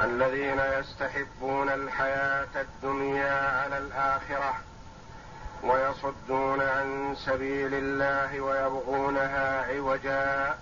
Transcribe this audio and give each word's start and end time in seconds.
الذين 0.00 0.58
يستحبون 0.58 1.68
الحياة 1.68 2.48
الدنيا 2.56 3.62
على 3.62 3.78
الآخرة 3.78 4.54
ويصدون 5.62 6.60
عن 6.60 7.14
سبيل 7.18 7.74
الله 7.74 8.40
ويبغونها 8.40 9.66
عوجا 9.66 10.58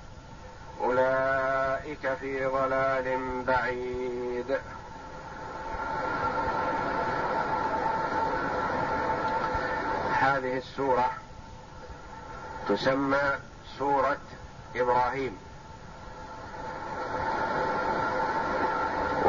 أولئك 0.81 2.15
في 2.21 2.45
ضلال 2.47 3.19
بعيد. 3.47 4.59
هذه 10.13 10.57
السورة 10.59 11.11
تسمى 12.69 13.39
سورة 13.79 14.21
إبراهيم. 14.77 15.52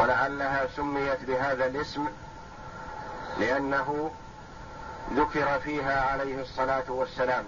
ولعلها 0.04 0.68
سميت 0.76 1.24
بهذا 1.24 1.66
الاسم 1.66 2.08
لأنه 3.40 4.12
ذكر 5.14 5.60
فيها 5.60 6.02
عليه 6.12 6.42
الصلاة 6.42 6.92
والسلام 6.92 7.46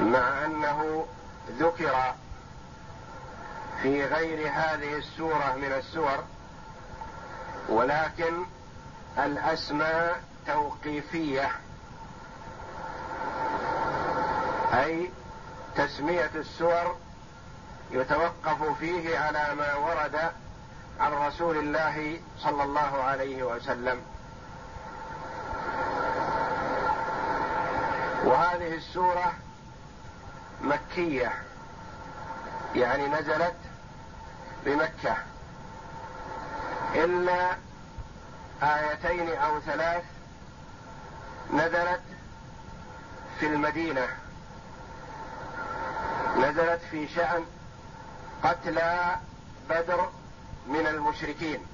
مع 0.00 0.44
أنه 0.44 1.06
ذكر 1.50 2.14
في 3.82 4.04
غير 4.04 4.48
هذه 4.48 4.96
السورة 4.96 5.54
من 5.56 5.72
السور 5.72 6.24
ولكن 7.68 8.44
الأسماء 9.18 10.22
توقيفية 10.46 11.50
أي 14.74 15.10
تسمية 15.76 16.30
السور 16.34 16.96
يتوقف 17.90 18.78
فيه 18.78 19.18
على 19.18 19.54
ما 19.54 19.74
ورد 19.74 20.32
عن 21.00 21.12
رسول 21.12 21.58
الله 21.58 22.20
صلى 22.38 22.62
الله 22.62 23.02
عليه 23.02 23.42
وسلم. 23.42 24.02
وهذه 28.24 28.74
السورة 28.74 29.32
مكية 30.62 31.32
يعني 32.74 33.08
نزلت 33.08 33.56
بمكة. 34.64 35.16
إلا 36.94 37.56
آيتين 38.62 39.36
أو 39.36 39.60
ثلاث 39.60 40.04
نزلت 41.52 42.02
في 43.40 43.46
المدينة. 43.46 44.08
نزلت 46.36 46.80
في 46.90 47.08
شأن 47.08 47.44
قتلى 48.44 49.16
بدر 49.70 50.08
من 50.66 50.86
المشركين. 50.86 51.66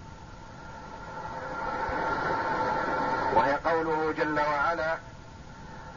وهي 3.35 3.55
قوله 3.55 4.13
جل 4.13 4.41
وعلا 4.41 4.99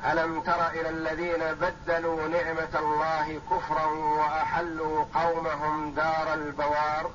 ألم 0.05 0.41
تر 0.41 0.67
إلى 0.67 0.89
الذين 0.89 1.53
بدلوا 1.53 2.27
نعمة 2.27 2.79
الله 2.79 3.41
كفرا 3.51 3.85
وأحلوا 3.85 5.05
قومهم 5.15 5.93
دار 5.93 6.33
البوار؟ 6.33 7.11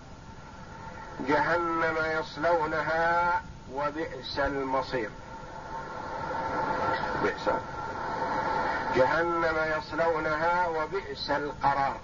جهنم 1.21 1.97
يصلونها 2.21 3.43
وبئس 3.75 4.39
المصير. 4.39 5.11
بئس. 7.23 7.51
جهنم 8.95 9.79
يصلونها 9.79 10.67
وبئس 10.67 11.31
القرار. 11.31 11.97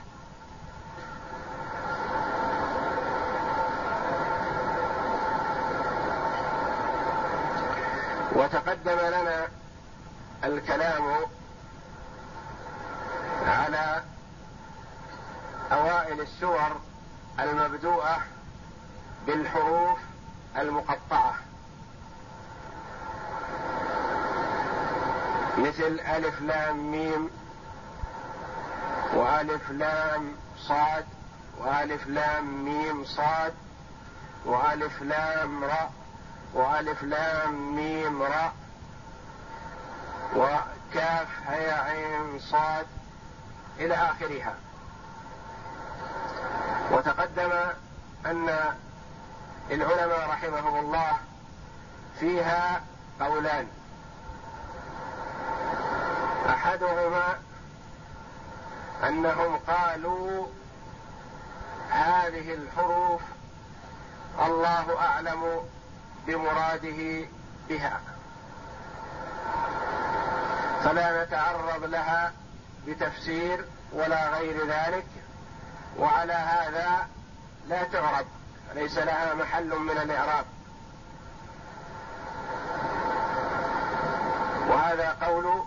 وتقدم 8.39 8.99
لنا 8.99 9.49
الكلام 10.45 11.27
على 13.47 14.03
أوائل 15.73 16.21
السور 16.21 16.81
المبدوءة 17.41 18.19
بالحروف 19.27 19.99
المقطعة. 20.57 21.35
مثل 25.59 26.01
ألف 26.01 26.41
لام 26.41 26.91
ميم 26.91 27.31
وألف 29.15 29.71
لام 29.71 30.33
صاد 30.59 31.07
وألف 31.59 32.07
لام 32.07 32.65
ميم 32.65 33.05
صاد 33.05 33.55
وألف 34.45 35.03
لام 35.03 35.65
راء. 35.65 35.93
وألف 36.55 37.03
لام 37.03 37.77
ميم 37.77 38.23
راء 38.23 38.53
وكاف 40.37 41.29
هي 41.47 41.71
عين 41.71 42.39
صاد 42.39 42.87
إلى 43.79 43.95
آخرها. 43.95 44.55
وتقدم 46.93 47.53
أن 48.27 48.75
العلماء 49.71 50.29
رحمهم 50.31 50.79
الله 50.79 51.13
فيها 52.21 52.83
قولان. 53.21 53.69
أحدهما 56.49 57.39
أنهم 59.05 59.57
قالوا 59.57 60.47
هذه 61.91 62.55
الحروف 62.55 63.21
الله 64.47 65.01
أعلم 65.01 65.61
بمراده 66.29 67.27
بها. 67.69 68.01
فلا 70.85 71.25
نتعرض 71.25 71.85
لها 71.85 72.33
بتفسير 72.87 73.65
ولا 73.93 74.29
غير 74.29 74.67
ذلك 74.67 75.07
وعلى 75.99 76.33
هذا 76.33 77.09
لا 77.69 77.83
تعرب 77.83 78.27
ليس 78.75 78.99
لها 78.99 79.35
محل 79.35 79.79
من 79.79 79.99
الإعراب. 79.99 80.45
وهذا 84.69 85.17
قول 85.23 85.63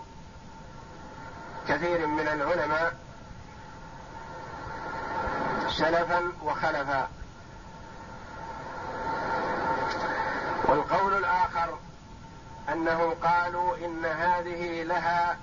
كثير 1.68 2.06
من 2.06 2.28
العلماء 2.28 2.94
سلفا 5.68 6.32
وخلفا. 6.42 7.08
والقول 10.64 11.14
الآخر 11.14 11.78
أنهم 12.68 13.10
قالوا 13.10 13.76
إن 13.76 14.04
هذه 14.04 14.82
لها 14.82 15.36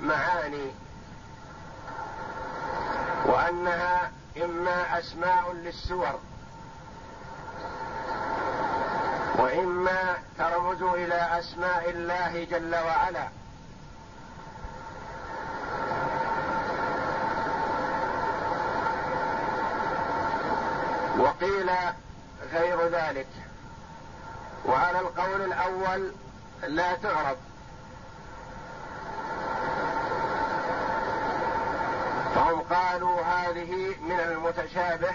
معاني 0.00 0.70
وأنها 3.26 4.10
إما 4.44 4.98
أسماء 4.98 5.52
للسور 5.52 6.20
وإما 9.38 10.16
ترمز 10.38 10.82
إلى 10.82 11.38
أسماء 11.38 11.90
الله 11.90 12.44
جل 12.44 12.74
وعلا. 12.74 13.28
وقيل 21.18 21.70
غير 22.52 22.88
ذلك. 22.88 23.26
وعلى 24.64 25.00
القول 25.00 25.40
الأول 25.40 26.12
لا 26.62 26.94
تعرف 26.94 27.38
فهم 32.34 32.60
قالوا 32.60 33.22
هذه 33.22 33.94
من 34.02 34.20
المتشابه 34.20 35.14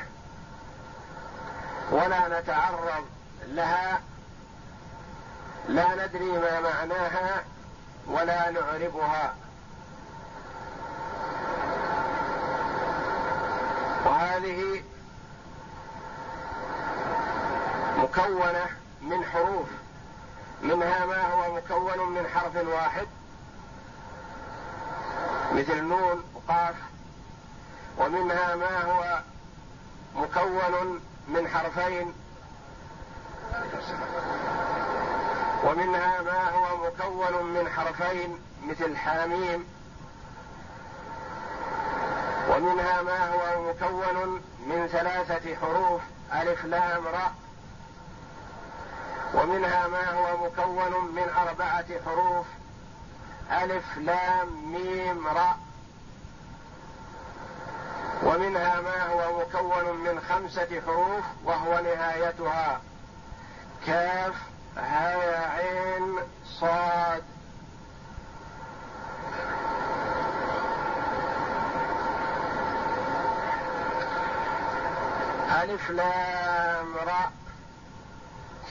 ولا 1.91 2.39
نتعرض 2.39 3.05
لها 3.47 4.01
لا 5.67 6.05
ندري 6.05 6.31
ما 6.31 6.59
معناها 6.59 7.43
ولا 8.07 8.50
نعربها. 8.51 9.35
وهذه 14.05 14.83
مكونة 17.97 18.65
من 19.01 19.25
حروف. 19.25 19.67
منها 20.61 21.05
ما 21.05 21.33
هو 21.33 21.55
مكون 21.55 22.09
من 22.09 22.27
حرف 22.27 22.55
واحد. 22.67 23.07
مثل 25.53 25.83
نون 25.83 26.23
وقاف. 26.35 26.75
ومنها 27.97 28.55
ما 28.55 28.81
هو 28.81 29.21
مكون 30.15 31.01
من 31.27 31.47
حرفين. 31.47 32.13
ومنها 35.63 36.21
ما 36.21 36.50
هو 36.50 36.88
مكون 36.88 37.45
من 37.45 37.69
حرفين 37.69 38.39
مثل 38.67 38.97
حاميم. 38.97 39.65
ومنها 42.50 43.01
ما 43.01 43.29
هو 43.29 43.69
مكون 43.69 44.41
من 44.67 44.88
ثلاثة 44.91 45.55
حروف. 45.55 46.01
ألف 46.33 46.65
لام 46.65 47.07
راء. 47.07 47.33
ومنها 49.38 49.88
ما 49.88 50.12
هو 50.12 50.45
مكون 50.45 51.16
من 51.16 51.30
أربعة 51.38 51.86
حروف 52.06 52.45
ألف 53.51 53.98
لام 53.98 54.72
ميم 54.74 55.28
راء. 55.28 55.57
ومنها 58.24 58.81
ما 58.81 59.04
هو 59.04 59.39
مكون 59.39 59.98
من 59.98 60.22
خمسة 60.30 60.81
حروف 60.86 61.25
وهو 61.44 61.80
نهايتها. 61.80 62.81
كاف 63.88 64.36
هاء 64.78 65.50
عين 65.50 66.18
صاد. 66.60 67.24
ألف 75.62 75.89
لام 75.89 76.95
راء. 76.95 77.31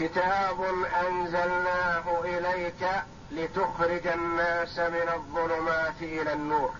كتاب 0.01 0.61
أنزلناه 1.09 2.21
إليك 2.25 2.89
لتخرج 3.31 4.07
الناس 4.07 4.79
من 4.79 5.09
الظلمات 5.15 6.03
إلى 6.03 6.33
النور. 6.33 6.75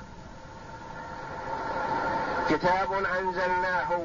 كتاب 2.51 2.93
أنزلناه 2.93 4.01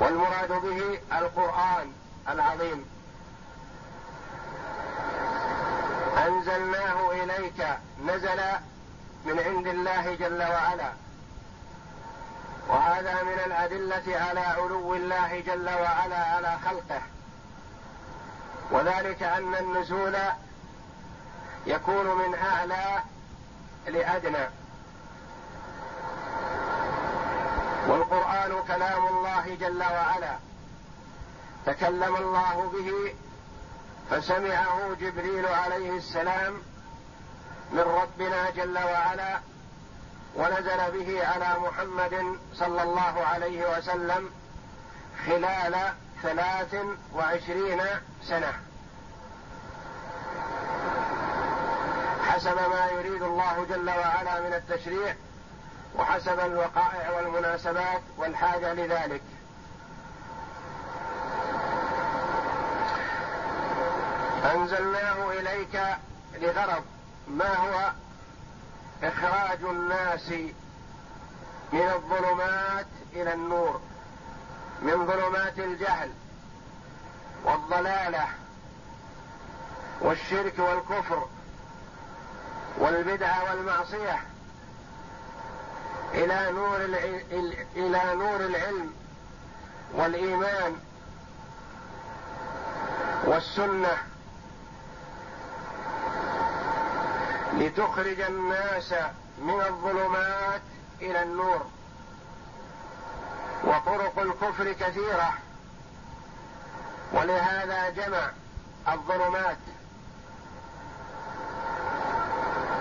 والمراد 0.00 0.52
به 0.52 0.98
القرآن 1.18 1.92
العظيم. 2.28 2.86
أنزلناه 6.26 7.10
إليك 7.10 7.66
نزل 8.06 8.40
من 9.24 9.38
عند 9.38 9.66
الله 9.66 10.14
جل 10.14 10.42
وعلا. 10.42 10.92
وهذا 12.68 13.22
من 13.22 13.40
الأدلة 13.46 14.20
على 14.20 14.40
علو 14.40 14.94
الله 14.94 15.40
جل 15.40 15.68
وعلا 15.68 16.16
على 16.16 16.58
خلقه. 16.64 17.02
وذلك 18.70 19.22
أن 19.22 19.54
النزول 19.54 20.16
يكون 21.66 22.06
من 22.06 22.34
أعلى 22.34 23.02
لأدنى. 23.86 24.48
والقرآن 27.88 28.62
كلام 28.68 29.06
الله 29.06 29.56
جل 29.60 29.82
وعلا. 29.82 30.36
تكلم 31.66 32.16
الله 32.16 32.70
به 32.72 33.14
فسمعه 34.10 34.94
جبريل 35.00 35.46
عليه 35.46 35.96
السلام 35.96 36.62
من 37.72 37.80
ربنا 37.80 38.50
جل 38.50 38.78
وعلا 38.78 39.40
ونزل 40.36 40.90
به 40.90 41.26
على 41.26 41.58
محمد 41.58 42.38
صلى 42.54 42.82
الله 42.82 43.26
عليه 43.26 43.78
وسلم 43.78 44.30
خلال 45.26 45.92
ثلاث 46.22 46.76
وعشرين 47.14 47.82
سنة. 48.22 48.52
حسب 52.28 52.56
ما 52.56 52.90
يريد 52.90 53.22
الله 53.22 53.66
جل 53.68 53.90
وعلا 53.90 54.40
من 54.40 54.54
التشريع 54.54 55.14
وحسب 55.98 56.40
الوقائع 56.40 57.10
والمناسبات 57.10 58.02
والحاجة 58.16 58.72
لذلك. 58.72 59.22
أنزلناه 64.54 65.30
إليك 65.30 65.80
لغرض 66.34 66.84
ما 67.28 67.54
هو 67.56 67.92
إخراج 69.02 69.58
الناس 69.62 70.30
من 71.72 71.88
الظلمات 71.94 72.86
إلى 73.12 73.34
النور 73.34 73.80
من 74.82 75.06
ظلمات 75.06 75.58
الجهل 75.58 76.10
والضلالة 77.44 78.28
والشرك 80.00 80.58
والكفر 80.58 81.28
والبدعة 82.78 83.44
والمعصية 83.44 84.20
إلى 86.14 86.52
نور 86.52 86.76
إلى 87.76 88.14
نور 88.14 88.40
العلم 88.40 88.94
والإيمان 89.92 90.76
والسنة. 93.24 93.96
لتخرج 97.58 98.20
الناس 98.20 98.94
من 99.38 99.60
الظلمات 99.60 100.62
إلى 101.02 101.22
النور. 101.22 101.66
وطرق 103.64 104.18
الكفر 104.18 104.72
كثيرة 104.72 105.32
ولهذا 107.12 107.90
جمع 107.90 108.30
الظلمات. 108.88 109.56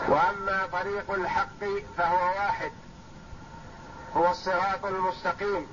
وأما 0.07 0.67
طريق 0.71 1.11
الحق 1.11 1.63
فهو 1.97 2.25
واحد 2.25 2.71
هو 4.17 4.31
الصراط 4.31 4.85
المستقيم 4.85 5.67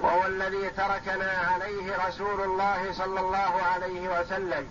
وهو 0.00 0.26
الذي 0.26 0.70
تركنا 0.70 1.30
عليه 1.30 2.06
رسول 2.08 2.40
الله 2.40 2.92
صلى 2.92 3.20
الله 3.20 3.62
عليه 3.62 4.20
وسلم 4.20 4.70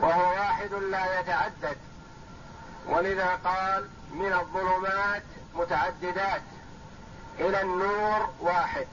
وهو 0.00 0.30
واحد 0.30 0.72
لا 0.72 1.20
يتعدد. 1.20 1.76
ولذا 2.86 3.38
قال 3.44 3.88
من 4.10 4.32
الظلمات 4.32 5.22
متعددات. 5.54 6.42
إلى 7.38 7.60
النور 7.62 8.28
واحد. 8.40 8.86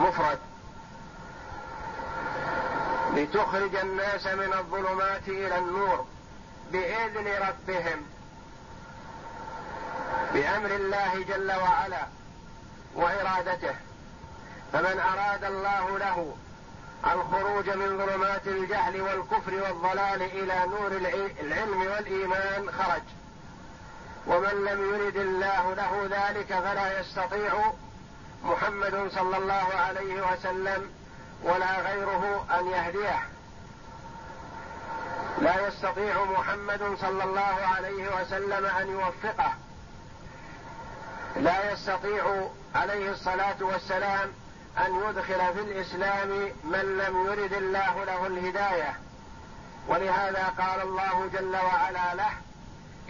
مفرد. 0.00 0.38
لتخرج 3.14 3.76
الناس 3.76 4.26
من 4.26 4.54
الظلمات 4.58 5.28
إلى 5.28 5.58
النور 5.58 6.06
بإذن 6.72 7.26
ربهم. 7.48 8.06
بأمر 10.34 10.70
الله 10.70 11.22
جل 11.22 11.52
وعلا 11.52 12.06
وإرادته. 12.94 13.74
فمن 14.72 15.00
أراد 15.00 15.44
الله 15.44 15.98
له 15.98 16.36
الخروج 17.04 17.70
من 17.70 17.98
ظلمات 17.98 18.46
الجهل 18.46 19.00
والكفر 19.00 19.54
والضلال 19.54 20.22
إلى 20.22 20.66
نور 20.66 20.92
العلم 21.40 21.80
والإيمان 21.80 22.70
خرج. 22.70 23.02
ومن 24.26 24.64
لم 24.64 24.94
يرد 24.94 25.16
الله 25.16 25.74
له 25.74 26.08
ذلك 26.10 26.46
فلا 26.46 27.00
يستطيع 27.00 27.72
محمد 28.44 29.10
صلى 29.14 29.36
الله 29.36 29.74
عليه 29.74 30.32
وسلم 30.32 30.90
ولا 31.42 31.80
غيره 31.80 32.46
أن 32.58 32.66
يهديه. 32.66 33.22
لا 35.38 35.68
يستطيع 35.68 36.24
محمد 36.24 36.96
صلى 37.00 37.24
الله 37.24 37.56
عليه 37.76 38.20
وسلم 38.20 38.66
أن 38.66 38.88
يوفقه. 38.88 39.52
لا 41.36 41.72
يستطيع 41.72 42.48
عليه 42.74 43.10
الصلاة 43.10 43.56
والسلام 43.60 44.32
أن 44.78 45.08
يدخل 45.08 45.54
في 45.54 45.60
الإسلام 45.60 46.28
من 46.64 46.98
لم 46.98 47.26
يرد 47.26 47.52
الله 47.52 48.04
له 48.04 48.26
الهداية. 48.26 48.96
ولهذا 49.88 50.52
قال 50.58 50.82
الله 50.82 51.30
جل 51.32 51.56
وعلا 51.56 52.14
له 52.14 52.30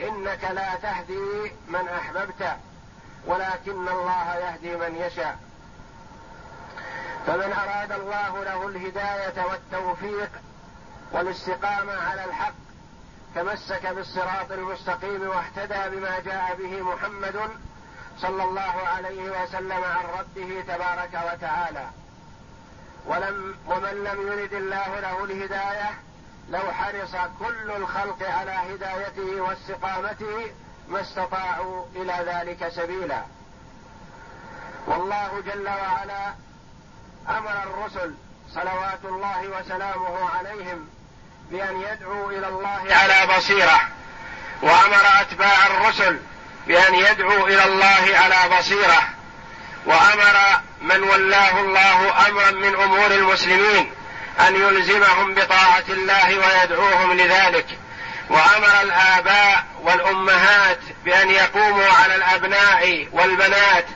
إنك 0.09 0.45
لا 0.45 0.75
تهدي 0.75 1.53
من 1.69 1.89
أحببت 1.89 2.57
ولكن 3.27 3.89
الله 3.89 4.35
يهدي 4.37 4.77
من 4.77 4.97
يشاء. 4.97 5.39
فمن 7.27 7.53
أراد 7.53 7.93
الله 7.93 8.45
له 8.45 8.69
الهداية 8.69 9.45
والتوفيق 9.45 10.31
والاستقامة 11.13 11.93
على 11.93 12.25
الحق 12.25 12.55
تمسك 13.35 13.87
بالصراط 13.87 14.53
المستقيم 14.53 15.29
واهتدى 15.29 15.97
بما 15.97 16.21
جاء 16.21 16.57
به 16.59 16.83
محمد 16.83 17.51
صلى 18.21 18.45
الله 18.45 18.89
عليه 18.97 19.43
وسلم 19.43 19.85
عن 19.85 20.05
ربه 20.19 20.65
تبارك 20.69 21.33
وتعالى. 21.33 21.87
ولم 23.07 23.55
ومن 23.67 24.05
لم 24.05 24.27
يرد 24.33 24.53
الله 24.53 25.01
له 25.01 25.25
الهداية 25.25 25.91
لو 26.51 26.73
حرص 26.73 27.17
كل 27.39 27.71
الخلق 27.71 28.31
على 28.31 28.51
هدايته 28.51 29.41
واستقامته 29.41 30.51
ما 30.89 31.01
استطاعوا 31.01 31.85
إلى 31.97 32.15
ذلك 32.27 32.69
سبيلا. 32.69 33.23
والله 34.87 35.43
جل 35.47 35.69
وعلا 35.69 36.35
أمر 37.29 37.63
الرسل 37.63 38.15
صلوات 38.55 39.05
الله 39.05 39.49
وسلامه 39.49 40.31
عليهم 40.39 40.89
بأن 41.51 41.81
يدعوا 41.81 42.31
إلى 42.31 42.49
الله 42.49 42.83
على 42.91 43.37
بصيرة 43.37 43.81
وأمر 44.63 45.21
أتباع 45.21 45.67
الرسل 45.67 46.21
بأن 46.67 46.95
يدعوا 46.95 47.49
إلى 47.49 47.65
الله 47.65 48.19
على 48.19 48.59
بصيرة 48.59 49.09
وأمر 49.87 50.61
من 50.81 51.03
ولاه 51.03 51.61
الله 51.61 52.29
أمرا 52.29 52.51
من 52.51 52.75
أمور 52.75 53.11
المسلمين 53.11 53.93
أن 54.49 54.55
يلزمهم 54.55 55.35
بطاعة 55.35 55.85
الله 55.89 56.39
ويدعوهم 56.39 57.13
لذلك. 57.13 57.67
وأمر 58.31 58.83
الآباء 58.83 59.65
والأمهات 59.83 60.79
بأن 61.05 61.31
يقوموا 61.31 61.89
على 62.03 62.15
الأبناء 62.15 63.09
والبنات 63.13 63.87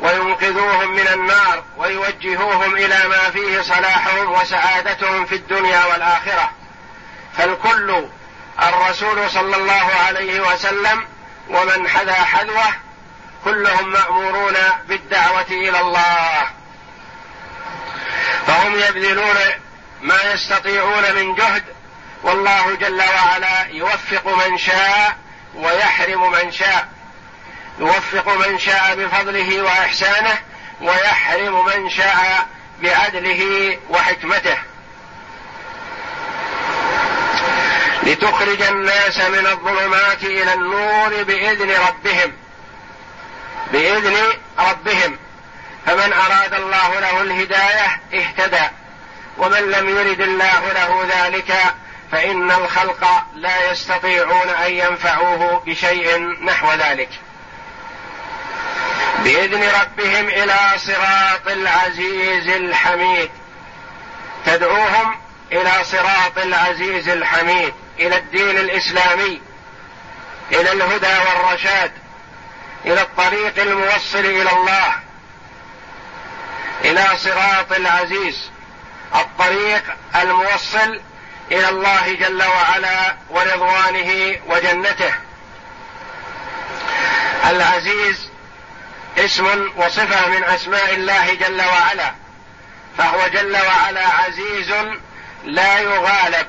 وينقذوهم 0.00 0.90
من 0.90 1.08
النار 1.08 1.64
ويوجهوهم 1.76 2.74
إلى 2.74 3.08
ما 3.08 3.30
فيه 3.30 3.60
صلاحهم 3.60 4.32
وسعادتهم 4.32 5.26
في 5.26 5.34
الدنيا 5.34 5.84
والآخرة. 5.84 6.50
فالكل 7.38 8.04
الرسول 8.62 9.30
صلى 9.30 9.56
الله 9.56 9.90
عليه 10.06 10.40
وسلم 10.40 11.06
ومن 11.50 11.88
حذا 11.88 12.14
حذوه 12.14 12.72
كلهم 13.44 13.92
مأمورون 13.92 14.56
بالدعوة 14.88 15.46
إلى 15.50 15.80
الله. 15.80 16.48
فهم 18.46 18.74
يبذلون 18.74 19.36
ما 20.00 20.32
يستطيعون 20.32 21.14
من 21.14 21.34
جهد 21.34 21.64
والله 22.22 22.74
جل 22.74 23.02
وعلا 23.02 23.66
يوفق 23.66 24.46
من 24.46 24.58
شاء 24.58 25.16
ويحرم 25.54 26.32
من 26.32 26.52
شاء. 26.52 26.88
يوفق 27.78 28.28
من 28.28 28.58
شاء 28.58 28.94
بفضله 28.94 29.62
وإحسانه 29.62 30.38
ويحرم 30.80 31.66
من 31.66 31.90
شاء 31.90 32.46
بعدله 32.82 33.78
وحكمته. 33.88 34.58
لتخرج 38.02 38.62
الناس 38.62 39.20
من 39.20 39.46
الظلمات 39.46 40.24
إلى 40.24 40.54
النور 40.54 41.22
بإذن 41.22 41.70
ربهم. 41.70 42.32
بإذن 43.72 44.16
ربهم. 44.58 45.18
فمن 45.86 46.12
أراد 46.12 46.54
الله 46.54 47.00
له 47.00 47.22
الهداية 47.22 48.00
اهتدى. 48.14 48.68
ومن 49.38 49.70
لم 49.70 49.88
يرد 49.88 50.20
الله 50.20 50.72
له 50.72 51.06
ذلك 51.08 51.56
فإن 52.12 52.50
الخلق 52.50 53.24
لا 53.34 53.70
يستطيعون 53.70 54.48
أن 54.48 54.72
ينفعوه 54.72 55.62
بشيء 55.66 56.18
نحو 56.44 56.72
ذلك. 56.72 57.08
بإذن 59.18 59.62
ربهم 59.62 60.28
إلى 60.28 60.56
صراط 60.76 61.48
العزيز 61.48 62.48
الحميد. 62.48 63.30
تدعوهم 64.46 65.20
إلى 65.52 65.72
صراط 65.84 66.38
العزيز 66.38 67.08
الحميد. 67.08 67.74
إلى 68.00 68.16
الدين 68.16 68.58
الإسلامي 68.58 69.40
إلى 70.52 70.72
الهدى 70.72 71.18
والرشاد 71.28 71.92
إلى 72.86 73.02
الطريق 73.02 73.62
الموصل 73.62 74.18
إلى 74.18 74.52
الله 74.52 74.92
إلى 76.84 77.06
صراط 77.16 77.72
العزيز 77.72 78.50
الطريق 79.14 79.82
الموصل 80.16 81.00
إلى 81.52 81.68
الله 81.68 82.14
جل 82.14 82.42
وعلا 82.42 83.16
ورضوانه 83.30 84.36
وجنته. 84.46 85.14
العزيز 87.46 88.30
اسم 89.18 89.70
وصفة 89.76 90.28
من 90.28 90.44
أسماء 90.44 90.94
الله 90.94 91.34
جل 91.34 91.62
وعلا 91.62 92.14
فهو 92.98 93.28
جل 93.28 93.56
وعلا 93.56 94.06
عزيز 94.08 94.74
لا 95.44 95.78
يغالب. 95.78 96.46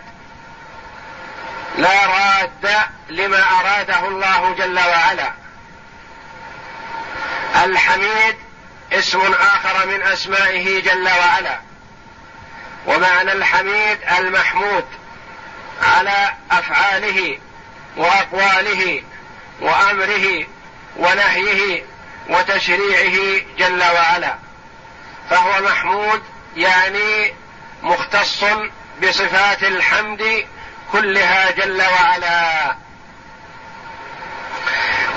لا 1.78 2.06
راد 2.06 2.68
لما 3.10 3.44
أراده 3.60 4.08
الله 4.08 4.56
جل 4.58 4.80
وعلا. 4.80 5.34
الحميد 7.64 8.36
اسم 8.94 9.34
آخر 9.34 9.88
من 9.88 10.04
أسمائه 10.04 10.82
جل 10.82 11.10
وعلا. 11.10 11.60
ومعنى 12.88 13.32
الحميد 13.32 14.00
المحمود 14.20 14.86
على 15.82 16.34
أفعاله 16.52 17.40
وأقواله 17.98 19.04
وأمره 19.62 20.46
ونهيه 20.98 21.84
وتشريعه 22.30 23.42
جل 23.58 23.84
وعلا. 23.84 24.36
فهو 25.30 25.62
محمود 25.62 26.24
يعني 26.56 27.34
مختص 27.84 28.44
بصفات 29.04 29.64
الحمد 29.64 30.46
كلها 30.92 31.52
جل 31.52 31.82
وعلا. 31.82 32.76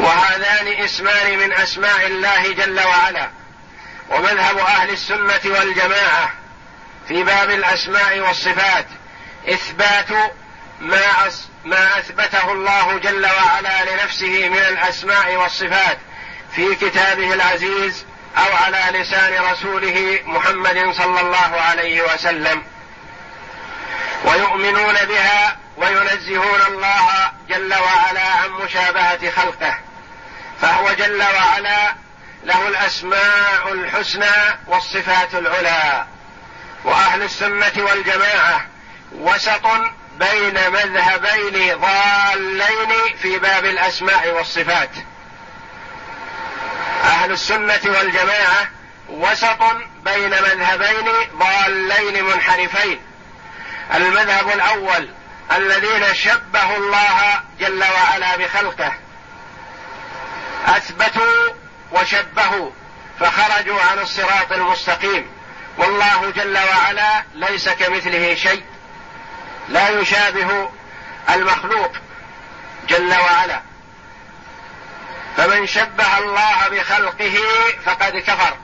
وهذان 0.00 0.66
اسمان 0.66 1.38
من 1.38 1.52
أسماء 1.52 2.06
الله 2.06 2.52
جل 2.52 2.80
وعلا. 2.80 3.30
ومذهب 4.10 4.58
أهل 4.58 4.90
السنة 4.90 5.40
والجماعة 5.44 6.32
في 7.08 7.22
باب 7.22 7.50
الأسماء 7.50 8.20
والصفات 8.20 8.86
إثبات 9.48 10.10
ما 10.80 11.30
ما 11.64 11.98
أثبته 11.98 12.52
الله 12.52 12.98
جل 12.98 13.26
وعلا 13.26 13.92
لنفسه 13.92 14.48
من 14.48 14.58
الأسماء 14.58 15.36
والصفات 15.36 15.98
في 16.56 16.74
كتابه 16.74 17.34
العزيز 17.34 18.04
أو 18.38 18.56
على 18.64 18.98
لسان 18.98 19.44
رسوله 19.52 20.20
محمد 20.24 20.92
صلى 20.98 21.20
الله 21.20 21.60
عليه 21.60 22.02
وسلم. 22.02 22.62
ويؤمنون 24.24 24.94
بها 24.94 25.63
وينزهون 25.76 26.60
الله 26.68 27.32
جل 27.48 27.74
وعلا 27.74 28.26
عن 28.26 28.50
مشابهة 28.50 29.30
خلقه. 29.30 29.78
فهو 30.60 30.92
جل 30.92 31.22
وعلا 31.22 31.94
له 32.44 32.68
الأسماء 32.68 33.72
الحسنى 33.72 34.58
والصفات 34.66 35.34
العلى. 35.34 36.06
وأهل 36.84 37.22
السنة 37.22 37.72
والجماعة 37.76 38.66
وسط 39.12 39.66
بين 40.18 40.70
مذهبين 40.70 41.76
ضالين 41.78 43.16
في 43.22 43.38
باب 43.38 43.64
الأسماء 43.64 44.28
والصفات. 44.28 44.90
أهل 47.04 47.32
السنة 47.32 47.80
والجماعة 47.84 48.68
وسط 49.08 49.62
بين 50.04 50.30
مذهبين 50.30 51.08
ضالين 51.38 52.24
منحرفين. 52.24 53.00
المذهب 53.94 54.48
الأول 54.48 55.08
الذين 55.52 56.14
شبهوا 56.14 56.76
الله 56.76 57.40
جل 57.60 57.84
وعلا 57.84 58.36
بخلقه. 58.36 58.92
أثبتوا 60.66 61.54
وشبهوا 61.92 62.70
فخرجوا 63.20 63.80
عن 63.80 63.98
الصراط 63.98 64.52
المستقيم. 64.52 65.30
والله 65.78 66.30
جل 66.30 66.58
وعلا 66.58 67.24
ليس 67.34 67.68
كمثله 67.68 68.34
شيء 68.34 68.64
لا 69.68 69.88
يشابه 69.88 70.70
المخلوق 71.30 71.92
جل 72.88 73.14
وعلا. 73.14 73.60
فمن 75.36 75.66
شبه 75.66 76.18
الله 76.18 76.68
بخلقه 76.68 77.38
فقد 77.84 78.16
كفر. 78.16 78.56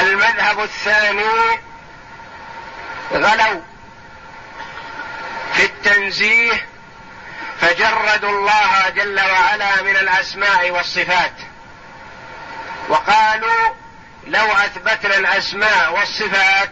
المذهب 0.00 0.60
الثاني 0.60 1.58
غلوا 3.12 3.60
في 5.56 5.64
التنزيه 5.64 6.66
فجردوا 7.60 8.30
الله 8.30 8.88
جل 8.88 9.20
وعلا 9.20 9.82
من 9.82 9.96
الأسماء 9.96 10.70
والصفات. 10.70 11.32
وقالوا 12.88 13.74
لو 14.26 14.52
أثبتنا 14.52 15.16
الأسماء 15.16 15.92
والصفات 15.92 16.70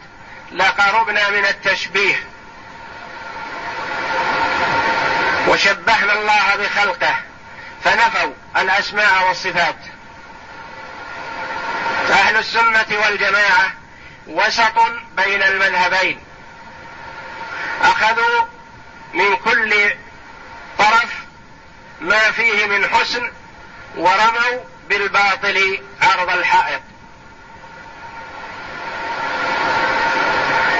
لقربنا 0.52 1.30
من 1.30 1.46
التشبيه. 1.46 2.28
وشبهنا 5.48 6.12
الله 6.12 6.56
بخلقه 6.56 7.16
فنفوا 7.84 8.32
الأسماء 8.56 9.28
والصفات. 9.28 9.76
أهل 12.10 12.36
السنة 12.36 12.86
والجماعة 13.04 13.72
وسط 14.26 14.78
بين 15.16 15.42
المذهبين. 15.42 16.20
أخذوا 17.82 18.53
من 19.14 19.36
كل 19.36 19.94
طرف 20.78 21.14
ما 22.00 22.30
فيه 22.30 22.66
من 22.66 22.88
حسن 22.88 23.30
ورموا 23.96 24.60
بالباطل 24.88 25.82
عرض 26.02 26.30
الحائط. 26.30 26.80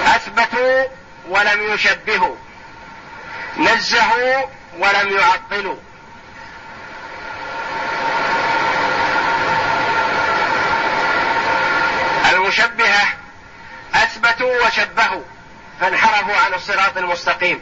أثبتوا 0.07 0.85
ولم 1.29 1.75
يشبهوا 1.75 2.37
نزهوا 3.57 4.47
ولم 4.79 5.19
يعطلوا. 5.19 5.77
المشبهة 12.33 13.07
أثبتوا 13.95 14.67
وشبهوا 14.67 15.23
فانحرفوا 15.81 16.37
عن 16.37 16.55
الصراط 16.55 16.97
المستقيم. 16.97 17.61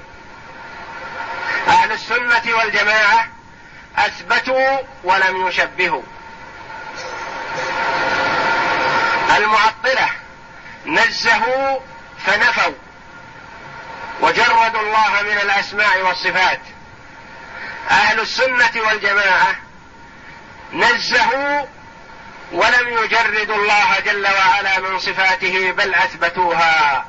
أهل 1.69 1.93
السنة 1.93 2.57
والجماعة 2.57 3.29
أثبتوا 3.97 4.79
ولم 5.05 5.47
يشبهوا. 5.47 6.03
المعطلة 9.37 10.11
نزهوا 10.87 11.79
فنفوا 12.27 12.75
وجردوا 14.21 14.81
الله 14.81 15.23
من 15.23 15.39
الأسماء 15.39 16.03
والصفات. 16.03 16.61
أهل 17.91 18.21
السنة 18.21 18.73
والجماعة 18.87 19.55
نزهوا 20.73 21.67
ولم 22.53 22.89
يجردوا 22.89 23.57
الله 23.57 24.01
جل 24.01 24.27
وعلا 24.27 24.81
من 24.81 24.99
صفاته 24.99 25.73
بل 25.73 25.95
أثبتوها. 25.95 27.07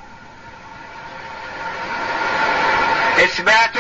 إثبات 3.18 3.78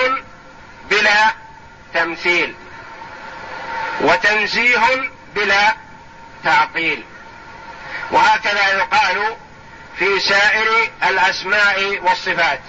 بلا 0.89 1.33
تمثيل 1.93 2.55
وتنزيه 4.01 5.11
بلا 5.35 5.75
تعطيل 6.43 7.03
وهكذا 8.11 8.67
يقال 8.67 9.35
في 9.99 10.19
سائر 10.19 10.91
الأسماء 11.03 11.99
والصفات. 12.01 12.59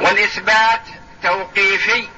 والإثبات 0.00 0.82
توقيفي 1.22 2.08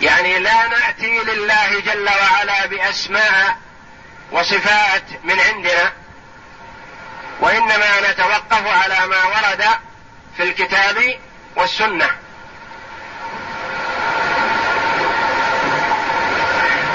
يعني 0.00 0.38
لا 0.38 0.68
نأتي 0.68 1.18
لله 1.18 1.80
جل 1.80 2.08
وعلا 2.08 2.66
بأسماء 2.66 3.56
وصفات 4.32 5.04
من 5.24 5.40
عندنا 5.40 5.92
وإنما 7.40 8.10
نتوقف 8.10 8.66
على 8.66 9.06
ما 9.06 9.24
ورد 9.24 9.64
في 10.36 10.42
الكتاب 10.42 11.18
والسنة. 11.56 12.10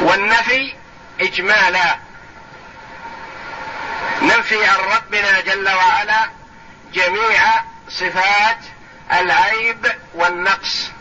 والنفي 0.01 0.73
إجمالا. 1.21 1.97
ننفي 4.21 4.65
عن 4.65 4.79
ربنا 4.79 5.41
جل 5.41 5.69
وعلا 5.69 6.29
جميع 6.93 7.41
صفات 7.89 8.57
العيب 9.13 9.91
والنقص. 10.13 10.91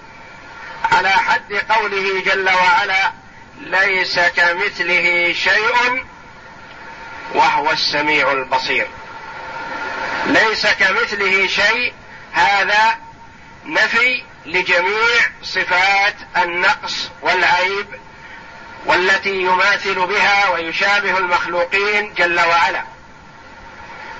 على 0.92 1.10
حد 1.10 1.52
قوله 1.52 2.22
جل 2.24 2.48
وعلا 2.48 3.12
ليس 3.60 4.18
كمثله 4.18 5.32
شيء 5.32 6.04
وهو 7.34 7.70
السميع 7.70 8.32
البصير. 8.32 8.86
ليس 10.26 10.66
كمثله 10.66 11.46
شيء 11.46 11.94
هذا 12.32 12.98
نفي 13.64 14.22
لجميع 14.46 15.30
صفات 15.42 16.14
النقص 16.36 17.10
والعيب 17.22 17.86
والتي 18.86 19.42
يماثل 19.42 20.06
بها 20.06 20.48
ويشابه 20.48 21.18
المخلوقين 21.18 22.14
جل 22.14 22.40
وعلا. 22.40 22.82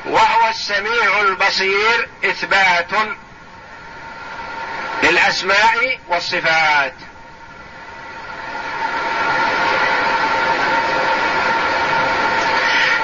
وهو 0.06 0.48
السميع 0.48 1.20
البصير 1.20 2.08
إثبات 2.24 2.90
للأسماء 5.02 5.98
والصفات. 6.08 6.94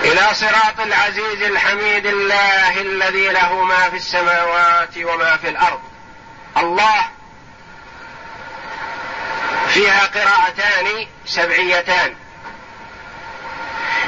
إلى 0.04 0.34
صراط 0.34 0.80
العزيز 0.80 1.42
الحميد 1.42 2.06
الله 2.06 2.80
الذي 2.80 3.28
له 3.28 3.64
ما 3.64 3.90
في 3.90 3.96
السماوات 3.96 4.98
وما 4.98 5.36
في 5.36 5.48
الأرض. 5.48 5.80
الله 6.56 7.04
فيها 9.74 10.06
قراءتان 10.06 11.06
سبعيتان. 11.26 12.14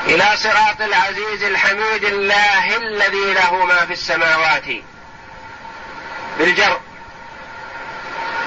إلى 0.07 0.37
صراط 0.37 0.81
العزيز 0.81 1.43
الحميد 1.43 2.05
الله 2.05 2.77
الذي 2.77 3.33
له 3.33 3.65
ما 3.65 3.87
في 3.87 3.93
السماوات. 3.93 4.65
بالجر. 6.39 6.81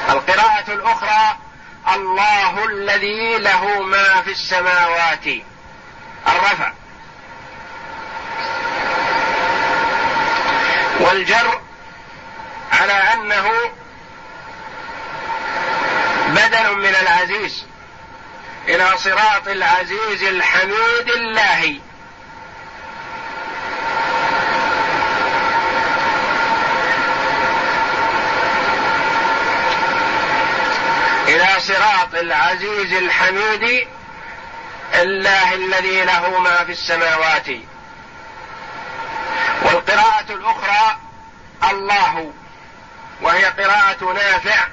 القراءة 0.10 0.72
الأخرى 0.74 1.38
الله 1.94 2.66
الذي 2.66 3.38
له 3.38 3.82
ما 3.82 4.22
في 4.22 4.32
السماوات. 4.32 5.28
الرفع. 6.28 6.72
والجر 11.00 11.62
على 12.72 12.94
أنه 12.94 13.52
بدل 16.38 16.76
من 16.76 16.96
العزيز. 17.02 17.66
إلى 18.68 18.98
صراط 18.98 19.48
العزيز 19.48 20.24
الحميد 20.24 21.10
الله 21.16 21.80
إلى 31.28 31.48
صراط 31.60 32.14
العزيز 32.14 32.94
الحميد 32.94 33.88
الله 34.96 35.54
الذي 35.54 36.06
له 36.06 36.40
ما 36.40 36.64
في 36.64 36.72
السماوات. 36.72 37.48
والقراءة 39.62 40.26
الأخرى 40.30 40.98
الله. 41.72 42.32
وهي 43.22 43.46
قراءة 43.46 44.14
نافع. 44.14 44.68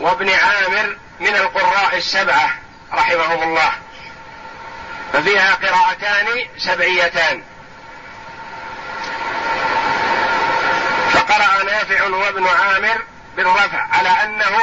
وابن 0.00 0.30
عامر 0.30 0.96
من 1.20 1.36
القراء 1.36 1.96
السبعة 1.96 2.50
رحمهم 2.92 3.42
الله. 3.42 3.72
ففيها 5.12 5.54
قراءتان 5.54 6.26
سبعيتان. 6.58 7.42
فقرأ 11.12 11.64
نافع 11.64 12.06
وابن 12.06 12.46
عامر 12.46 13.02
بالرفع 13.36 13.86
على 13.92 14.08
أنه 14.08 14.58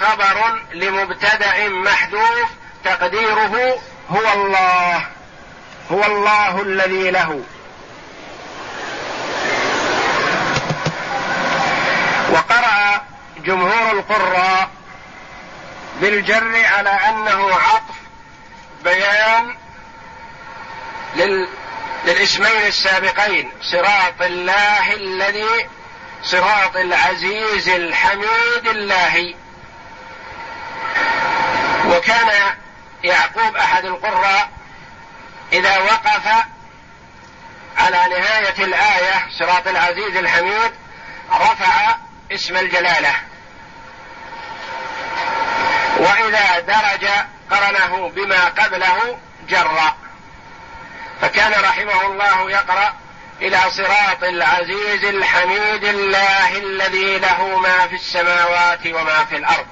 خبر 0.00 0.62
لمبتدأ 0.74 1.68
محذوف 1.68 2.48
تقديره 2.84 3.78
هو 4.10 4.32
الله 4.34 5.06
هو 5.92 6.04
الله 6.04 6.62
الذي 6.62 7.10
له. 7.10 7.44
جمهور 13.46 13.92
القراء 13.92 14.70
بالجر 16.00 16.64
على 16.66 16.90
أنه 16.90 17.54
عطف 17.54 17.94
بيان 18.84 19.56
لل 21.16 21.48
للاسمين 22.04 22.66
السابقين 22.66 23.52
صراط 23.62 24.22
الله 24.22 24.92
الذي 24.92 25.68
صراط 26.22 26.76
العزيز 26.76 27.68
الحميد 27.68 28.66
الله. 28.66 29.34
وكان 31.86 32.54
يعقوب 33.04 33.56
أحد 33.56 33.84
القراء 33.84 34.50
إذا 35.52 35.78
وقف 35.78 36.28
على 37.76 37.96
نهاية 37.96 38.64
الآية 38.64 39.28
صراط 39.38 39.66
العزيز 39.68 40.16
الحميد 40.16 40.72
رفع 41.30 41.96
اسم 42.32 42.56
الجلالة. 42.56 43.14
واذا 45.96 46.60
درج 46.60 47.08
قرنه 47.50 48.08
بما 48.08 48.44
قبله 48.44 49.18
جر. 49.48 49.78
فكان 51.20 51.52
رحمه 51.52 52.06
الله 52.06 52.50
يقرأ 52.50 52.94
إلى 53.40 53.58
صراط 53.70 54.24
العزيز 54.24 55.04
الحميد 55.04 55.84
الله 55.84 56.58
الذي 56.58 57.18
له 57.18 57.58
ما 57.58 57.86
في 57.86 57.94
السماوات 57.94 58.86
وما 58.86 59.24
في 59.24 59.36
الأرض. 59.36 59.66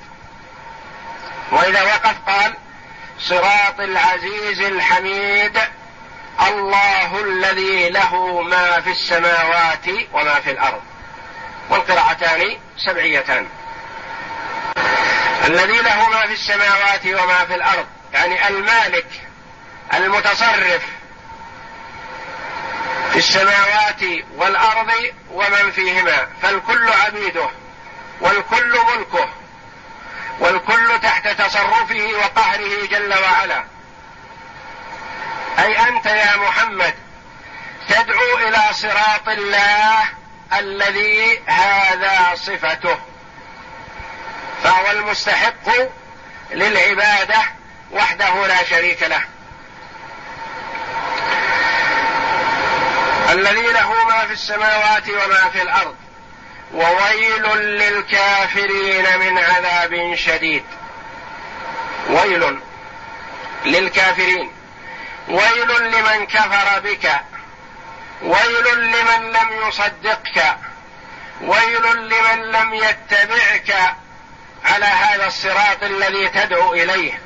وإذا 1.51 1.83
وقف 1.83 2.15
قال 2.27 2.55
صراط 3.21 3.81
العزيز 3.81 4.61
الحميد 4.61 5.59
الله 6.49 7.21
الذي 7.21 7.91
له 7.91 8.41
ما 8.41 8.81
في 8.81 8.91
السماوات 8.91 9.89
وما 10.13 10.41
في 10.41 10.51
الأرض. 10.51 10.83
والقراءتان 11.71 12.59
سبعيتان. 12.87 13.49
الذي 15.47 15.79
له 15.79 16.09
ما 16.11 16.27
في 16.27 16.33
السماوات 16.33 17.07
وما 17.07 17.45
في 17.45 17.55
الأرض. 17.55 17.87
يعني 18.13 18.49
المالك 18.49 19.07
المتصرف 19.95 20.83
في 23.13 23.19
السماوات 23.19 24.03
والأرض 24.35 24.93
ومن 25.31 25.71
فيهما. 25.71 26.29
فالكل 26.43 26.89
عبيده 26.89 27.51
والكل 28.21 28.79
ملكه 28.97 29.29
والكل 30.39 31.01
تحت 31.03 31.29
تصرفه 31.29 32.11
وقهره 32.19 32.87
جل 32.87 33.15
وعلا. 33.15 33.65
أي 35.59 35.89
أنت 35.89 36.07
يا 36.07 36.37
محمد 36.37 36.95
تدعو 37.89 38.39
إلى 38.49 38.63
صراط 38.73 39.29
الله 39.29 40.05
الذي 40.59 41.43
هذا 41.47 42.35
صفته. 42.35 42.99
فهو 44.65 44.91
المستحق 44.91 45.69
للعبادة 46.51 47.43
وحده 47.93 48.47
لا 48.47 48.65
شريك 48.65 49.03
له. 49.03 49.21
الذي 53.33 53.73
له 53.73 54.05
ما 54.05 54.27
في 54.27 54.33
السماوات 54.33 55.09
وما 55.09 55.51
في 55.53 55.63
الأرض 55.63 55.97
وويل 56.75 57.59
للكافرين 57.59 59.19
من 59.19 59.39
عذاب 59.39 60.15
شديد. 60.15 60.65
ويل 62.09 62.61
للكافرين. 63.65 64.53
ويل 65.29 65.93
لمن 65.93 66.27
كفر 66.27 66.81
بك. 66.81 67.21
ويل 68.23 68.81
لمن 68.81 69.33
لم 69.33 69.69
يصدقك. 69.69 70.57
ويل 71.41 71.97
لمن 71.97 72.43
لم 72.43 72.75
يتبعك. 72.75 73.97
على 74.65 74.87
هذا 74.87 75.27
الصراط 75.27 75.83
الذي 75.83 76.29
تدعو 76.29 76.75
إليه. 76.75 77.21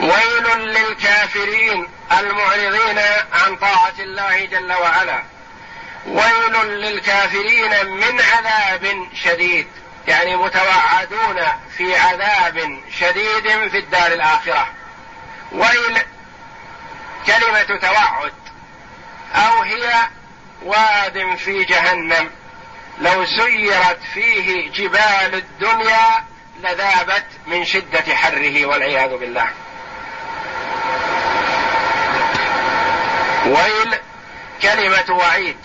ويل 0.00 0.58
للكافرين 0.58 1.88
المعرضين 2.12 2.98
عن 3.32 3.56
طاعة 3.56 3.94
الله 3.98 4.44
جل 4.44 4.72
وعلا. 4.72 5.22
ويل 6.06 6.66
للكافرين 6.66 7.86
من 7.86 8.20
عذاب 8.20 9.08
شديد 9.24 9.68
يعني 10.08 10.36
متوعدون 10.36 11.42
في 11.76 11.96
عذاب 11.96 12.80
شديد 13.00 13.68
في 13.68 13.78
الدار 13.78 14.06
الآخرة. 14.06 14.68
ويل 15.52 15.98
كلمة 17.26 17.78
توعد 17.80 18.32
أو 19.34 19.62
هي 19.62 19.92
واد 20.62 21.36
في 21.36 21.64
جهنم. 21.64 22.30
لو 23.00 23.26
سيرت 23.26 23.98
فيه 24.14 24.70
جبال 24.70 25.34
الدنيا 25.34 26.24
لذابت 26.60 27.26
من 27.46 27.64
شدة 27.64 28.16
حره 28.16 28.66
والعياذ 28.66 29.16
بالله. 29.16 29.48
ويل 33.46 33.98
كلمة 34.62 35.04
وعيد 35.10 35.56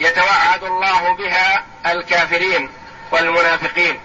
يتوعد 0.00 0.64
الله 0.64 1.16
بها 1.16 1.64
الكافرين 1.86 2.70
والمنافقين. 3.10 4.00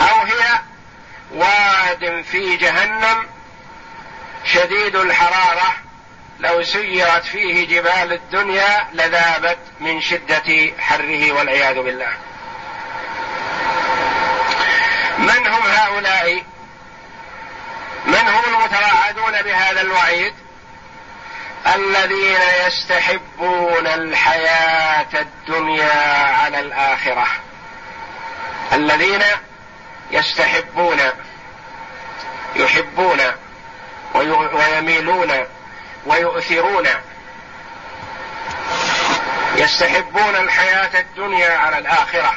أو 0.00 0.22
هي 0.22 0.58
واد 1.30 2.24
في 2.30 2.56
جهنم 2.56 3.26
شديد 4.44 4.96
الحرارة 4.96 5.74
لو 6.40 6.62
سيرت 6.62 7.24
فيه 7.24 7.66
جبال 7.66 8.12
الدنيا 8.12 8.86
لذابت 8.92 9.58
من 9.80 10.00
شدة 10.00 10.72
حره 10.78 11.32
والعياذ 11.32 11.74
بالله. 11.74 12.12
من 15.18 15.46
هم 15.46 15.62
هؤلاء؟ 15.62 16.42
من 18.06 18.28
هم 18.28 18.42
المتوعدون 18.48 19.42
بهذا 19.42 19.80
الوعيد؟ 19.80 20.34
الذين 21.74 22.40
يستحبون 22.66 23.86
الحياة 23.86 25.08
الدنيا 25.14 26.26
على 26.42 26.60
الآخرة. 26.60 27.26
الذين 28.72 29.22
يستحبون 30.10 30.98
يحبون 32.56 33.20
ويميلون 34.14 35.46
ويؤثرون. 36.06 36.88
يستحبون 39.56 40.36
الحياة 40.36 41.00
الدنيا 41.00 41.58
على 41.58 41.78
الآخرة. 41.78 42.34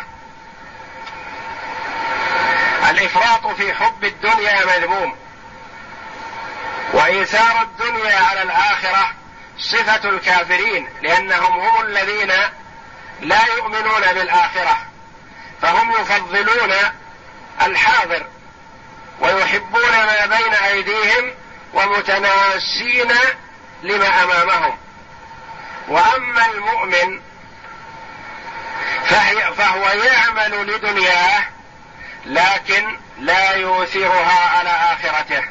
الإفراط 2.89 3.47
في 3.47 3.73
حب 3.73 4.03
الدنيا 4.03 4.65
مذموم. 4.65 5.15
وإيثار 6.93 7.61
الدنيا 7.61 8.19
على 8.19 8.41
الآخرة 8.41 9.11
صفة 9.59 10.09
الكافرين 10.09 10.89
لأنهم 11.01 11.59
هم 11.59 11.81
الذين 11.85 12.31
لا 13.21 13.45
يؤمنون 13.57 14.01
بالآخرة. 14.13 14.77
فهم 15.61 15.91
يفضلون 15.91 16.73
الحاضر 17.61 18.25
ويحبون 19.19 19.91
ما 19.91 20.25
بين 20.25 20.53
أيديهم 20.53 21.33
ومتناسين 21.73 23.11
لما 23.83 24.23
أمامهم. 24.23 24.77
وأما 25.87 26.45
المؤمن 26.45 27.21
فهو 29.57 29.89
يعمل 29.89 30.67
لدنياه 30.67 31.43
لكن 32.25 32.97
لا 33.19 33.51
يؤثرها 33.51 34.57
على 34.57 34.69
آخرته 34.69 35.43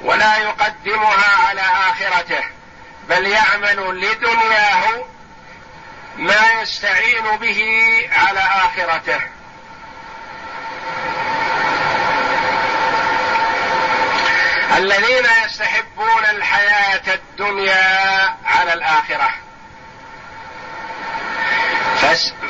ولا 0.00 0.36
يقدمها 0.36 1.46
على 1.48 1.60
آخرته 1.60 2.44
بل 3.08 3.26
يعمل 3.26 4.00
لدنياه 4.00 5.04
ما 6.16 6.52
يستعين 6.62 7.36
به 7.36 7.60
على 8.12 8.40
آخرته. 8.40 9.20
الذين 14.76 15.26
يستحبون 15.44 16.24
الحياة 16.30 17.14
الدنيا 17.14 18.36
على 18.44 18.72
الاخره 18.72 19.30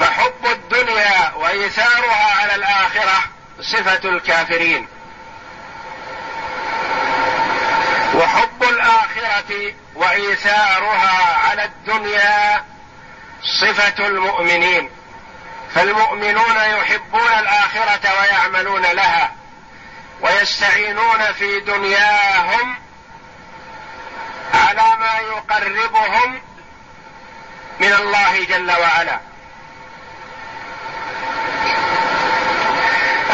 فحب 0.01 0.47
وايثارها 1.79 2.41
على 2.41 2.55
الآخرة 2.55 3.25
صفة 3.61 4.09
الكافرين. 4.09 4.89
وحب 8.15 8.63
الآخرة 8.63 9.75
وإيثارها 9.95 11.37
على 11.49 11.65
الدنيا 11.65 12.65
صفة 13.61 14.07
المؤمنين. 14.07 14.91
فالمؤمنون 15.75 16.57
يحبون 16.57 17.33
الآخرة 17.39 18.21
ويعملون 18.21 18.83
لها 18.83 19.33
ويستعينون 20.21 21.33
في 21.33 21.61
دنياهم 21.61 22.77
على 24.55 24.97
ما 25.01 25.19
يقربهم 25.19 26.43
من 27.81 27.93
الله 27.93 28.45
جل 28.45 28.71
وعلا. 28.71 29.34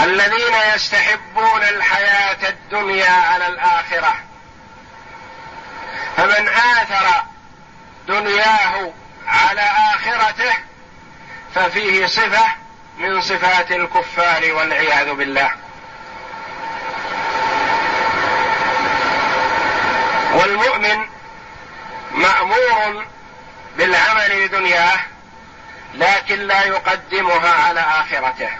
الذين 0.04 0.54
يستحبون 0.74 1.62
الحياة 1.62 2.48
الدنيا 2.48 3.10
على 3.10 3.46
الآخرة. 3.46 4.14
فمن 6.16 6.48
آثر 6.48 7.22
دنياه 8.08 8.92
على 9.26 9.60
آخرته 9.94 10.54
ففيه 11.54 12.06
صفة 12.06 12.44
من 12.98 13.20
صفات 13.20 13.72
الكفار 13.72 14.52
والعياذ 14.52 15.12
بالله. 15.14 15.50
والمؤمن 20.32 21.06
مأمور 22.10 23.04
بالعمل 23.76 24.44
لدنياه 24.44 25.00
لكن 25.94 26.38
لا 26.38 26.64
يقدمها 26.64 27.52
على 27.52 27.80
آخرته. 27.80 28.50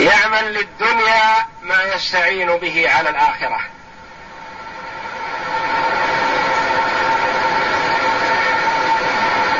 يعمل 0.00 0.54
للدنيا 0.54 1.46
ما 1.62 1.82
يستعين 1.94 2.56
به 2.56 2.90
على 2.90 3.10
الآخرة. 3.10 3.60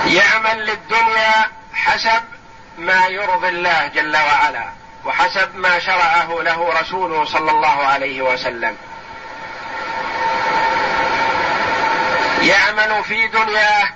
يعمل 0.07 0.67
للدنيا 0.67 1.51
حسب 1.75 2.23
ما 2.79 3.07
يرضي 3.07 3.49
الله 3.49 3.87
جل 3.87 4.17
وعلا 4.17 4.69
وحسب 5.05 5.57
ما 5.57 5.79
شرعه 5.79 6.43
له 6.43 6.81
رسوله 6.81 7.25
صلى 7.25 7.51
الله 7.51 7.87
عليه 7.87 8.23
وسلم. 8.23 8.77
يعمل 12.43 13.05
في 13.05 13.27
دنياه 13.27 13.89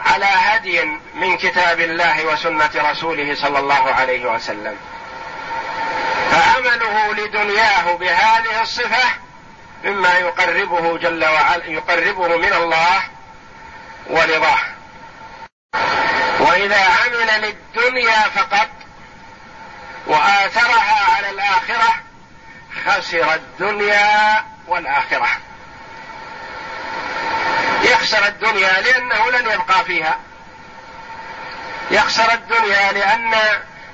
على 0.00 0.26
هدي 0.26 0.84
من 1.14 1.36
كتاب 1.36 1.80
الله 1.80 2.26
وسنة 2.26 2.70
رسوله 2.76 3.34
صلى 3.34 3.58
الله 3.58 3.94
عليه 3.94 4.30
وسلم. 4.30 4.76
فعمله 6.30 7.14
لدنياه 7.14 7.96
بهذه 7.96 8.62
الصفة 8.62 9.08
مما 9.84 10.18
يقربه 10.18 10.98
جل 10.98 11.24
وعلا 11.24 11.66
يقربه 11.66 12.36
من 12.36 12.52
الله 12.52 13.02
ورضاه. 14.06 14.58
وإذا 16.40 16.84
عمل 16.84 17.42
للدنيا 17.42 18.20
فقط 18.20 18.68
وآثرها 20.06 21.14
على 21.16 21.30
الآخرة 21.30 21.94
خسر 22.86 23.34
الدنيا 23.34 24.44
والآخرة. 24.66 25.28
يخسر 27.82 28.26
الدنيا 28.26 28.80
لأنه 28.80 29.30
لن 29.30 29.50
يبقى 29.50 29.84
فيها. 29.84 30.18
يخسر 31.90 32.32
الدنيا 32.32 32.92
لأن 32.92 33.34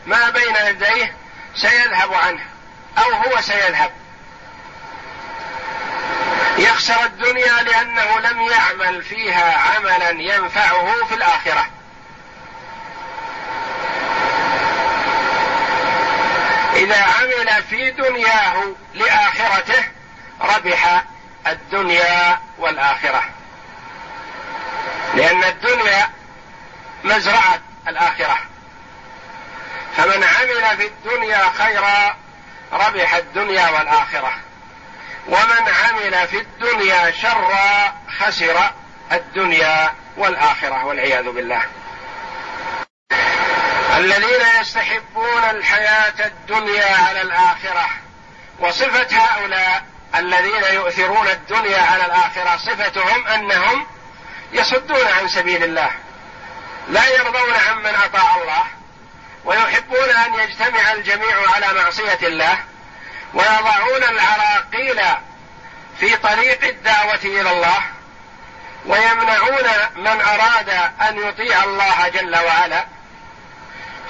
ما 0.06 0.30
بين 0.30 0.56
يديه 0.66 1.16
سيذهب 1.56 2.14
عنه 2.14 2.40
أو 2.98 3.12
هو 3.12 3.40
سيذهب. 3.40 3.90
يخسر 6.58 7.04
الدنيا 7.04 7.62
لأنه 7.62 8.20
لم 8.20 8.42
يعمل 8.42 9.02
فيها 9.02 9.58
عملا 9.58 10.10
ينفعه 10.10 11.04
في 11.08 11.14
الآخرة. 11.14 11.66
إذا 16.74 17.02
عمل 17.02 17.62
في 17.62 17.90
دنياه 17.90 18.62
لآخرته 18.94 19.84
ربح 20.40 21.04
الدنيا 21.46 22.38
والآخرة. 22.58 23.22
لأن 25.14 25.44
الدنيا 25.44 26.10
مزرعة 27.04 27.60
الآخرة. 27.88 28.38
فمن 29.96 30.24
عمل 30.24 30.76
في 30.76 30.86
الدنيا 30.86 31.50
خيرا 31.58 32.16
ربح 32.72 33.14
الدنيا 33.14 33.70
والآخرة. 33.70 34.32
ومن 35.28 35.68
عمل 35.84 36.28
في 36.28 36.38
الدنيا 36.38 37.10
شرا 37.10 37.94
خسر 38.18 38.70
الدنيا 39.12 39.94
والآخرة 40.16 40.84
والعياذ 40.84 41.30
بالله. 41.30 41.62
الذين 43.96 44.60
يستحبون 44.60 45.44
الحياة 45.50 46.26
الدنيا 46.26 46.96
على 47.08 47.22
الآخرة 47.22 47.88
وصفة 48.60 49.16
هؤلاء 49.16 49.82
الذين 50.14 50.64
يؤثرون 50.74 51.28
الدنيا 51.28 51.82
على 51.82 52.06
الآخرة 52.06 52.56
صفتهم 52.56 53.26
أنهم 53.26 53.86
يصدون 54.52 55.06
عن 55.06 55.28
سبيل 55.28 55.64
الله 55.64 55.90
لا 56.88 57.08
يرضون 57.08 57.54
عمن 57.68 57.94
أطاع 57.94 58.36
الله 58.36 58.64
ويحبون 59.44 60.10
أن 60.10 60.34
يجتمع 60.34 60.92
الجميع 60.92 61.50
على 61.54 61.80
معصية 61.80 62.18
الله 62.22 62.58
ويضعون 63.34 64.02
العراقيل 64.02 65.02
في 66.00 66.16
طريق 66.16 66.64
الدعوة 66.64 67.20
إلى 67.24 67.50
الله 67.50 67.82
ويمنعون 68.86 69.64
من 69.96 70.20
أراد 70.20 70.68
أن 71.08 71.28
يطيع 71.28 71.64
الله 71.64 72.08
جل 72.08 72.36
وعلا. 72.36 72.84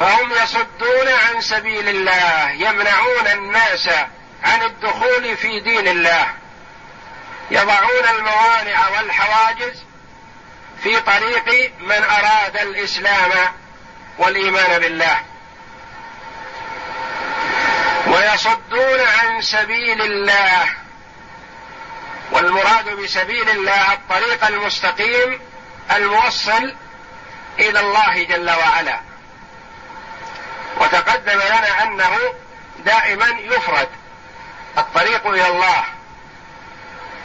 فهم 0.00 0.32
يصدون 0.32 1.08
عن 1.08 1.40
سبيل 1.40 1.88
الله 1.88 2.50
يمنعون 2.50 3.26
الناس 3.26 3.88
عن 4.44 4.62
الدخول 4.62 5.36
في 5.36 5.60
دين 5.60 5.88
الله. 5.88 6.26
يضعون 7.50 8.04
الموانع 8.10 8.88
والحواجز 8.88 9.82
في 10.82 11.00
طريق 11.00 11.72
من 11.80 12.04
أراد 12.04 12.56
الإسلام 12.56 13.30
والإيمان 14.18 14.79
بالله. 14.79 15.20
ويصدون 18.07 19.00
عن 19.00 19.42
سبيل 19.42 20.03
الله. 20.03 20.66
والمراد 22.31 22.88
بسبيل 22.88 23.50
الله 23.50 23.92
الطريق 23.92 24.46
المستقيم 24.46 25.40
الموصل 25.92 26.74
إلى 27.59 27.81
الله 27.81 28.22
جل 28.24 28.50
وعلا. 28.50 29.00
وتقدم 30.81 31.38
لنا 31.38 31.83
أنه 31.83 32.18
دائما 32.79 33.29
يفرد 33.29 33.88
الطريق 34.79 35.27
إلى 35.27 35.48
الله. 35.48 35.85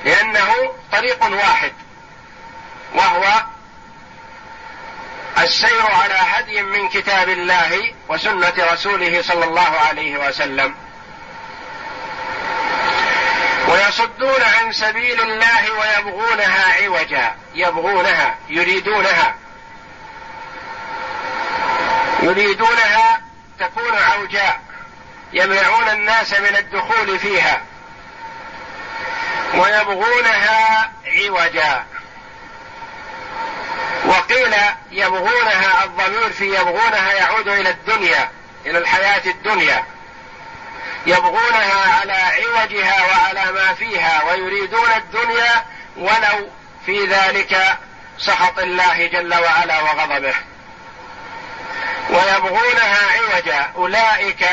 لأنه 0.05 0.75
طريق 0.91 1.23
واحد 1.23 1.73
وهو 2.95 3.43
السير 5.43 5.85
على 5.85 6.13
هدي 6.13 6.61
من 6.61 6.89
كتاب 6.89 7.29
الله 7.29 7.93
وسنة 8.09 8.53
رسوله 8.59 9.21
صلى 9.21 9.45
الله 9.45 9.79
عليه 9.89 10.27
وسلم. 10.27 10.75
ويصدون 13.67 14.41
عن 14.41 14.71
سبيل 14.71 15.21
الله 15.21 15.71
ويبغونها 15.71 16.83
عوجا 16.83 17.35
يبغونها 17.55 18.35
يريدونها. 18.49 19.35
يريدونها 22.23 23.21
تكون 23.59 23.97
عوجاء 23.97 24.61
يمنعون 25.33 25.89
الناس 25.89 26.33
من 26.33 26.55
الدخول 26.55 27.19
فيها. 27.19 27.61
ويبغونها 29.53 30.91
عوجا. 31.05 31.85
وقيل 34.05 34.55
يبغونها 34.91 35.83
الضمير 35.83 36.29
في 36.33 36.45
يبغونها 36.45 37.13
يعود 37.13 37.47
إلى 37.47 37.69
الدنيا 37.69 38.29
إلى 38.65 38.77
الحياة 38.77 39.21
الدنيا. 39.25 39.83
يبغونها 41.05 41.99
على 41.99 42.13
عوجها 42.13 43.05
وعلى 43.05 43.51
ما 43.51 43.73
فيها 43.73 44.23
ويريدون 44.23 44.91
الدنيا 44.97 45.65
ولو 45.97 46.49
في 46.85 47.05
ذلك 47.05 47.77
سخط 48.17 48.59
الله 48.59 49.07
جل 49.07 49.33
وعلا 49.33 49.81
وغضبه. 49.81 50.33
ويبغونها 52.09 52.99
عوجا 53.17 53.71
أولئك 53.75 54.45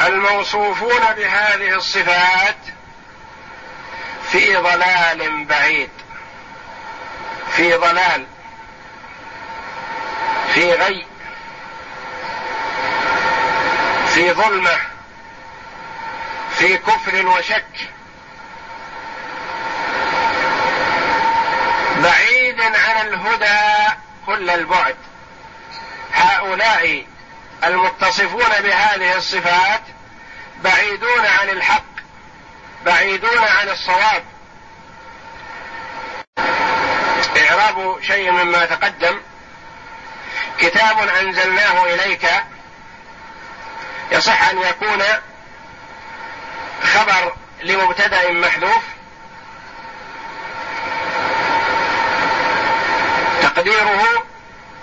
الموصوفون 0.00 1.00
بهذه 1.16 1.74
الصفات 1.74 2.56
في 4.32 4.56
ضلال 4.56 5.44
بعيد. 5.44 5.90
في 7.56 7.74
ضلال 7.74 8.26
في 10.54 10.72
غي 10.72 11.06
في 14.14 14.32
ظلمه 14.32 14.78
في 16.58 16.76
كفر 16.78 17.26
وشك. 17.26 17.90
بعيد 21.96 22.60
عن 22.60 23.06
الهدى 23.06 23.94
كل 24.26 24.50
البعد. 24.50 24.96
هؤلاء 26.12 27.06
المتصفون 27.64 28.60
بهذه 28.60 29.16
الصفات 29.16 29.82
بعيدون 30.64 31.26
عن 31.26 31.48
الحق 31.48 31.92
بعيدون 32.84 33.38
عن 33.38 33.68
الصواب. 33.68 34.24
إعراب 37.52 38.02
شيء 38.02 38.30
مما 38.30 38.66
تقدم. 38.66 39.20
كتاب 40.58 41.08
أنزلناه 41.08 41.84
إليك 41.84 42.26
يصح 44.12 44.48
أن 44.48 44.58
يكون 44.58 45.02
خبر 46.82 47.34
لمبتدأ 47.62 48.32
محذوف. 48.32 48.82
تقديره 53.42 54.24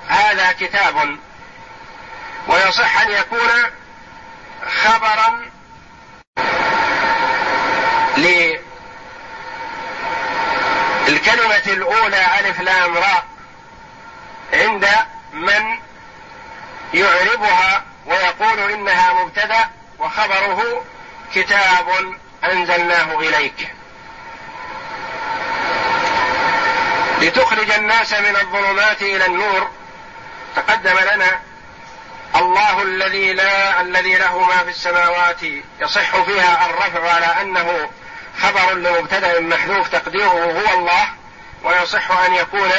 هذا 0.07 0.51
كتاب. 0.51 1.17
ويصح 2.47 3.01
أن 3.01 3.11
يكون 3.11 3.49
خبرا 4.83 5.49
للكلمة 11.19 11.73
الأولى 11.73 12.25
ألف 12.39 12.61
لام 12.61 12.97
راء 12.97 13.25
عند 14.53 14.87
من 15.33 15.79
يعربها 16.93 17.83
ويقول 18.05 18.71
إنها 18.71 19.13
مبتدأ 19.13 19.69
وخبره 19.99 20.85
كتاب 21.35 22.17
أنزلناه 22.43 23.19
إليك. 23.19 23.69
لتخرج 27.21 27.71
الناس 27.71 28.13
من 28.13 28.35
الظلمات 28.35 29.01
إلى 29.01 29.25
النور 29.25 29.69
تقدم 30.55 30.99
لنا 31.13 31.39
الله 32.35 32.81
الذي 32.81 33.33
لا 33.33 33.81
الذي 33.81 34.15
له 34.15 34.39
ما 34.39 34.63
في 34.63 34.69
السماوات 34.69 35.43
يصح 35.81 36.21
فيها 36.21 36.65
الرفع 36.65 37.11
على 37.13 37.41
أنه 37.41 37.89
خبر 38.41 38.73
لمبتدا 38.73 39.39
محذوف 39.39 39.89
تقديره 39.89 40.27
هو 40.27 40.79
الله 40.79 41.07
ويصح 41.63 42.11
أن 42.11 42.33
يكون 42.33 42.71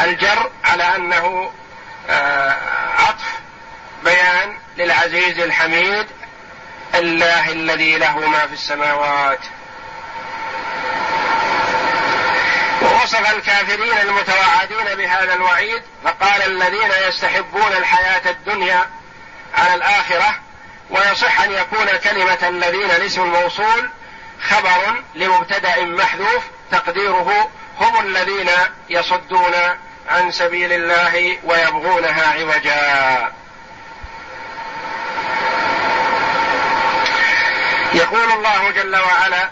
الجر 0.00 0.50
على 0.64 0.96
أنه 0.96 1.52
آه، 2.10 2.56
عطف 2.98 3.40
بيان 4.04 4.58
للعزيز 4.76 5.38
الحميد 5.38 6.06
الله 6.94 7.52
الذي 7.52 7.98
له 7.98 8.28
ما 8.28 8.46
في 8.46 8.52
السماوات. 8.52 9.38
ووصف 12.82 13.34
الكافرين 13.34 13.98
المتوعدين 13.98 14.96
بهذا 14.96 15.34
الوعيد 15.34 15.82
فقال 16.04 16.42
الذين 16.42 16.90
يستحبون 17.08 17.72
الحياة 17.72 18.30
الدنيا 18.30 18.86
على 19.54 19.74
الآخرة 19.74 20.34
ويصح 20.90 21.40
أن 21.40 21.52
يكون 21.52 21.86
كلمة 22.04 22.48
الذين 22.48 22.90
الاسم 22.90 23.22
الموصول 23.22 23.90
خبر 24.48 25.02
لمبتدأ 25.14 25.84
محذوف 25.84 26.42
تقديره 26.70 27.50
هم 27.78 28.00
الذين 28.06 28.50
يصدون 28.88 29.54
عن 30.08 30.30
سبيل 30.30 30.72
الله 30.72 31.38
ويبغونها 31.44 32.32
عوجا. 32.32 33.32
يقول 37.94 38.32
الله 38.32 38.70
جل 38.70 38.96
وعلا 38.96 39.50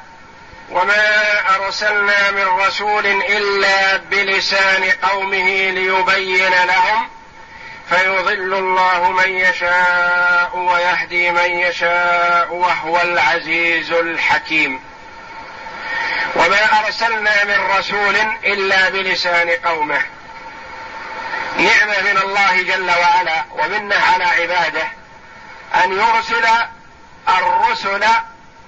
وما 0.70 1.22
أرسلنا 1.57 2.31
من 2.31 2.44
رسول 2.44 3.07
إلا 3.07 3.96
بلسان 3.96 4.90
قومه 4.90 5.70
ليبين 5.70 6.53
لهم 6.66 7.09
فيضل 7.90 8.55
الله 8.55 9.11
من 9.11 9.29
يشاء 9.29 10.57
ويهدي 10.57 11.31
من 11.31 11.51
يشاء 11.51 12.55
وهو 12.55 13.01
العزيز 13.01 13.92
الحكيم. 13.92 14.81
وما 16.37 16.85
أرسلنا 16.85 17.44
من 17.44 17.77
رسول 17.79 18.16
إلا 18.44 18.88
بلسان 18.88 19.51
قومه. 19.51 20.03
نعمة 21.59 22.01
من 22.01 22.18
الله 22.18 22.62
جل 22.62 22.90
وعلا 22.90 23.44
ومنة 23.51 23.96
على 23.96 24.24
عباده 24.24 24.88
أن 25.85 25.92
يرسل 25.92 26.46
الرسل 27.29 28.05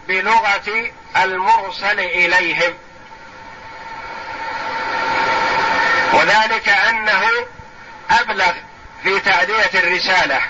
بلغة 0.09 0.91
المرسل 1.17 2.01
إليهم. 2.01 2.75
وذلك 6.13 6.69
أنه 6.69 7.23
أبلغ 8.11 8.53
في 9.03 9.21
تأدية 9.21 9.71
الرسالة 9.75 10.41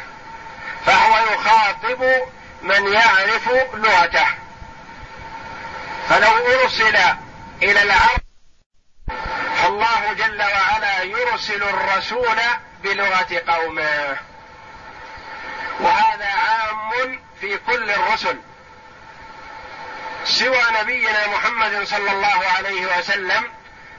فهو 0.86 1.34
يخاطب 1.34 2.04
من 2.62 2.92
يعرف 2.92 3.48
لغته. 3.74 4.26
فلو 6.08 6.62
أرسل 6.62 6.96
إلى 7.62 7.82
العرب 7.82 8.20
فالله 9.56 10.12
جل 10.12 10.42
وعلا 10.42 11.02
يرسل 11.02 11.62
الرسول 11.62 12.36
بلغة 12.82 13.42
قومه. 13.48 14.16
وهذا 15.80 16.28
عام 16.28 17.20
في 17.40 17.58
كل 17.58 17.90
الرسل. 17.90 18.40
سوى 20.24 20.62
نبينا 20.80 21.26
محمد 21.26 21.84
صلى 21.84 22.12
الله 22.12 22.46
عليه 22.56 22.98
وسلم 22.98 23.44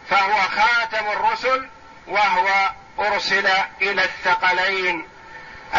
فهو 0.09 0.33
خاتم 0.41 1.07
الرسل 1.07 1.69
وهو 2.07 2.71
أرسل 3.01 3.47
إلى 3.81 4.03
الثقلين 4.03 5.07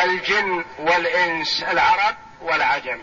الجن 0.04 0.64
والإنس 0.78 1.62
العرب 1.62 2.16
والعجم. 2.40 2.98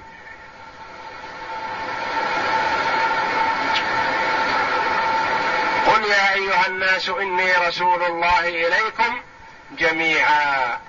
قل 5.88 6.04
يا 6.06 6.34
أيها 6.34 6.68
الناس 6.68 7.10
إني 7.10 7.54
رسول 7.54 8.04
الله 8.04 8.40
إليكم 8.40 9.22
جميعا. 9.72 10.80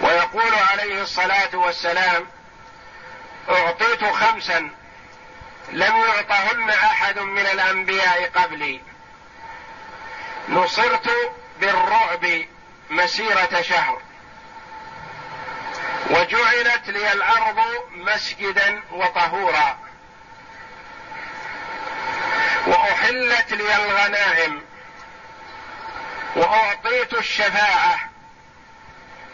ويقول 0.00 0.54
عليه 0.70 1.02
الصلاة 1.02 1.54
والسلام 1.54 2.26
أعطيت 3.50 4.04
خمسا 4.04 4.70
لم 5.72 5.96
يعطهن 5.96 6.70
أحد 6.70 7.18
من 7.18 7.46
الأنبياء 7.46 8.30
قبلي. 8.34 8.80
نصرت 10.48 11.10
بالرعب 11.60 12.44
مسيرة 12.90 13.62
شهر. 13.62 14.02
وجعلت 16.10 16.88
لي 16.88 17.12
الأرض 17.12 17.58
مسجدا 17.90 18.82
وطهورا. 18.92 19.78
وأحلت 22.66 23.52
لي 23.52 23.76
الغنائم. 23.76 24.62
وأعطيت 26.36 27.14
الشفاعة. 27.14 27.98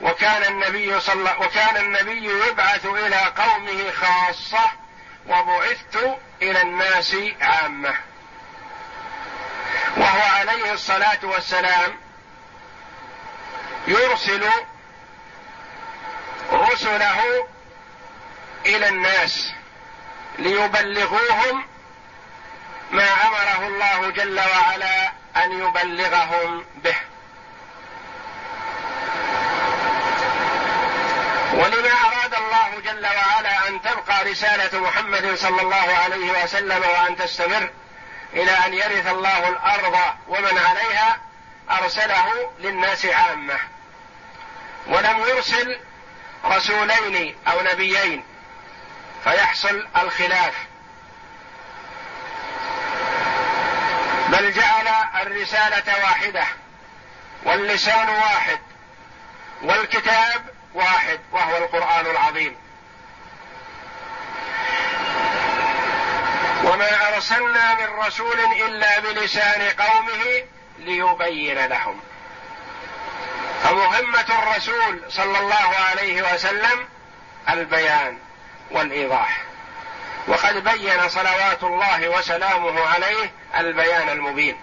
وكان 0.00 0.44
النبي 0.44 1.00
صلى 1.00 1.36
وكان 1.40 1.76
النبي 1.76 2.48
يبعث 2.48 2.86
إلى 2.86 3.16
قومه 3.16 3.90
خاصة 3.90 4.70
وبعثت 5.28 6.18
إلى 6.42 6.62
الناس 6.62 7.16
عامة. 7.40 7.94
وهو 9.96 10.22
عليه 10.22 10.72
الصلاة 10.72 11.18
والسلام 11.22 12.09
يرسل 13.90 14.48
رسله 16.52 17.48
إلى 18.66 18.88
الناس 18.88 19.52
ليبلغوهم 20.38 21.64
ما 22.90 23.08
أمره 23.26 23.66
الله 23.66 24.10
جل 24.10 24.40
وعلا 24.40 25.12
أن 25.36 25.66
يبلغهم 25.66 26.64
به. 26.76 26.96
ولما 31.52 31.90
أراد 31.90 32.34
الله 32.34 32.80
جل 32.84 33.06
وعلا 33.06 33.68
أن 33.68 33.82
تبقى 33.82 34.24
رسالة 34.24 34.80
محمد 34.80 35.34
صلى 35.34 35.62
الله 35.62 35.96
عليه 36.04 36.42
وسلم 36.42 36.82
وأن 36.82 37.16
تستمر 37.16 37.70
إلى 38.32 38.50
أن 38.50 38.74
يرث 38.74 39.06
الله 39.06 39.48
الأرض 39.48 39.96
ومن 40.28 40.58
عليها 40.58 41.18
أرسله 41.70 42.52
للناس 42.58 43.06
عامة. 43.06 43.58
ولم 44.90 45.18
يرسل 45.18 45.78
رسولين 46.44 47.36
أو 47.48 47.60
نبيين 47.60 48.24
فيحصل 49.24 49.86
الخلاف. 49.96 50.54
بل 54.28 54.52
جعل 54.52 54.88
الرسالة 55.22 56.02
واحدة 56.02 56.44
واللسان 57.42 58.08
واحد 58.08 58.58
والكتاب 59.62 60.54
واحد 60.74 61.20
وهو 61.32 61.56
القرآن 61.56 62.06
العظيم. 62.06 62.56
وما 66.64 67.14
أرسلنا 67.14 67.74
من 67.74 67.86
رسول 68.06 68.40
إلا 68.40 68.98
بلسان 68.98 69.70
قومه 69.70 70.42
ليبين 70.78 71.66
لهم. 71.66 72.00
فمهمة 73.62 74.26
الرسول 74.28 75.02
صلى 75.08 75.38
الله 75.38 75.74
عليه 75.90 76.34
وسلم 76.34 76.88
البيان 77.48 78.18
والإيضاح. 78.70 79.42
وقد 80.28 80.64
بين 80.64 81.08
صلوات 81.08 81.62
الله 81.62 82.08
وسلامه 82.08 82.88
عليه 82.88 83.32
البيان 83.56 84.08
المبين. 84.08 84.60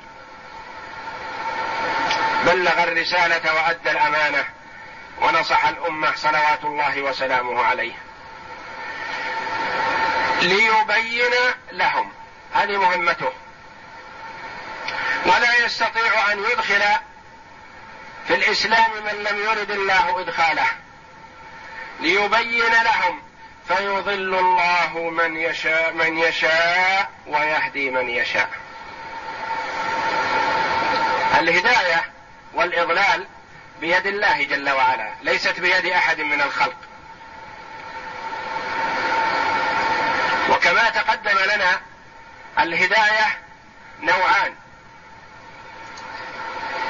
بلغ 2.45 2.83
الرسالة 2.83 3.53
وأدى 3.55 3.91
الأمانة 3.91 4.45
ونصح 5.21 5.65
الأمة 5.65 6.15
صلوات 6.15 6.63
الله 6.63 7.01
وسلامه 7.01 7.63
عليه. 7.63 7.93
ليبين 10.41 11.33
لهم 11.71 12.11
هذه 12.53 12.77
مهمته. 12.77 13.31
ولا 15.25 15.65
يستطيع 15.65 16.31
أن 16.31 16.39
يدخل 16.51 16.83
في 18.27 18.35
الإسلام 18.35 18.91
من 19.03 19.23
لم 19.23 19.37
يرد 19.37 19.71
الله 19.71 20.21
إدخاله 20.21 20.67
ليبين 21.99 22.73
لهم 22.83 23.21
فيضل 23.67 24.35
الله 24.35 25.09
من 25.09 25.37
يشاء 25.37 25.93
من 25.93 26.17
يشاء 26.17 27.11
ويهدي 27.27 27.89
من 27.89 28.09
يشاء. 28.09 28.49
الهداية 31.39 32.11
والإضلال 32.53 33.27
بيد 33.81 34.07
الله 34.07 34.43
جل 34.43 34.69
وعلا 34.69 35.13
ليست 35.21 35.59
بيد 35.59 35.85
أحد 35.85 36.21
من 36.21 36.41
الخلق. 36.41 36.77
وكما 40.49 40.89
تقدم 40.89 41.37
لنا 41.39 41.81
الهداية 42.59 43.39
نوعان. 44.01 44.55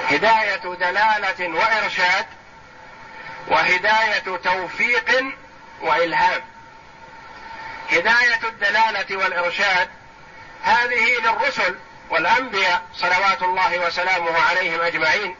هداية 0.07 0.75
دلالة 0.75 1.49
وإرشاد 1.59 2.25
وهداية 3.47 4.37
توفيق 4.43 5.23
وإلهام. 5.81 6.41
هداية 7.91 8.39
الدلالة 8.43 9.17
والإرشاد 9.17 9.89
هذه 10.63 11.19
للرسل 11.23 11.75
والأنبياء 12.09 12.81
صلوات 12.93 13.41
الله 13.43 13.79
وسلامه 13.79 14.41
عليهم 14.41 14.81
أجمعين 14.81 15.35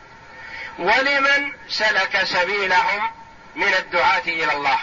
ولمن 0.80 1.53
سلك 1.70 2.24
سبيلهم 2.24 3.11
من 3.55 3.74
الدعاة 3.74 4.22
إلى 4.28 4.53
الله. 4.53 4.80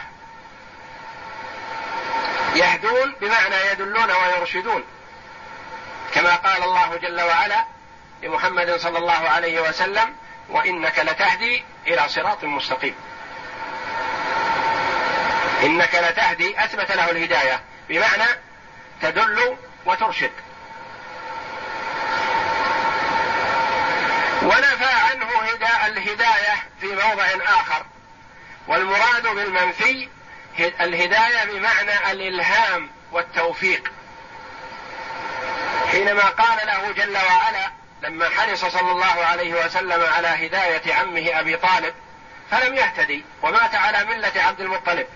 يهدون 2.55 3.15
بمعنى 3.21 3.57
يدلون 3.73 4.11
ويرشدون 4.11 4.85
كما 6.15 6.35
قال 6.37 6.63
الله 6.63 6.97
جل 6.97 7.21
وعلا 7.21 7.74
لمحمد 8.25 8.77
صلى 8.77 8.99
الله 8.99 9.29
عليه 9.29 9.61
وسلم 9.61 10.17
وإنك 10.49 10.99
لتهدي 10.99 11.65
إلى 11.87 12.09
صراط 12.09 12.45
مستقيم. 12.45 12.95
إنك 15.63 15.95
لتهدي 15.95 16.65
أثبت 16.65 16.93
له 16.93 17.11
الهداية 17.11 17.61
بمعنى 17.89 18.41
تدل 19.03 19.57
وترشد. 19.87 20.33
ونفى 24.43 24.93
عنه 25.11 25.27
هدا 25.27 25.87
الهداية 25.87 26.55
في 26.81 26.87
موضع 26.87 27.27
آخر. 27.61 27.87
والمراد 28.67 29.27
بالمنفي 29.27 30.09
الهداية 30.59 31.45
بمعنى 31.45 32.13
الإلهام 32.13 32.91
والتوفيق. 33.13 33.93
حينما 35.91 36.23
قال 36.23 36.67
له 36.67 36.93
جل 36.93 37.17
وعلا 37.17 37.84
لما 38.05 38.29
حرص 38.29 38.65
صلى 38.65 38.91
الله 38.91 39.25
عليه 39.25 39.65
وسلم 39.65 40.03
على 40.03 40.29
هداية 40.29 40.95
عمه 40.95 41.41
أبي 41.41 41.57
طالب 41.57 41.95
فلم 42.51 42.75
يهتدي 42.75 43.25
ومات 43.43 43.75
على 43.75 44.05
ملة 44.05 44.33
عبد 44.37 44.61
المطلب. 44.61 45.07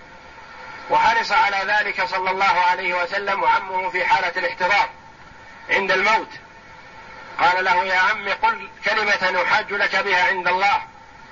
وحرص 0.89 1.31
على 1.31 1.73
ذلك 1.73 2.05
صلى 2.05 2.31
الله 2.31 2.59
عليه 2.71 3.03
وسلم 3.03 3.43
وعمه 3.43 3.89
في 3.89 4.05
حالة 4.05 4.33
الاحتضار 4.37 4.89
عند 5.69 5.91
الموت. 5.91 6.29
قال 7.39 7.65
له 7.65 7.83
يا 7.85 7.99
عم 7.99 8.29
قل 8.29 8.69
كلمة 8.85 9.41
نحاج 9.43 9.73
لك 9.73 9.95
بها 9.95 10.27
عند 10.27 10.47
الله 10.47 10.81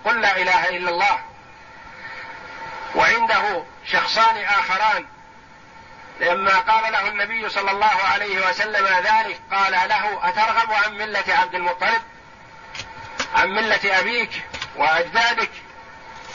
قل 0.06 0.22
لا 0.22 0.38
إله 0.38 0.70
إلا 0.70 0.90
الله. 0.90 1.20
وعنده 2.96 3.64
شخصان 3.86 4.38
آخران 4.38 5.06
لما 6.20 6.60
قال 6.60 6.92
له 6.94 7.08
النبي 7.08 7.50
صلى 7.50 7.72
الله 7.72 8.04
عليه 8.14 8.50
وسلم 8.50 8.88
ذلك 8.88 9.42
قال 9.52 9.72
له 9.72 10.30
أترغب 10.30 10.72
عن 10.72 10.94
ملة 10.94 11.24
عبد 11.28 11.56
المطلب؟ 11.56 12.02
عن 13.36 13.50
ملة 13.50 14.00
أبيك 14.00 14.44
وأجدادك؟ 14.76 15.50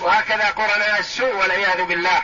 وهكذا 0.00 0.50
قرناء 0.50 0.98
السوء 0.98 1.34
والعياذ 1.34 1.82
بالله. 1.82 2.22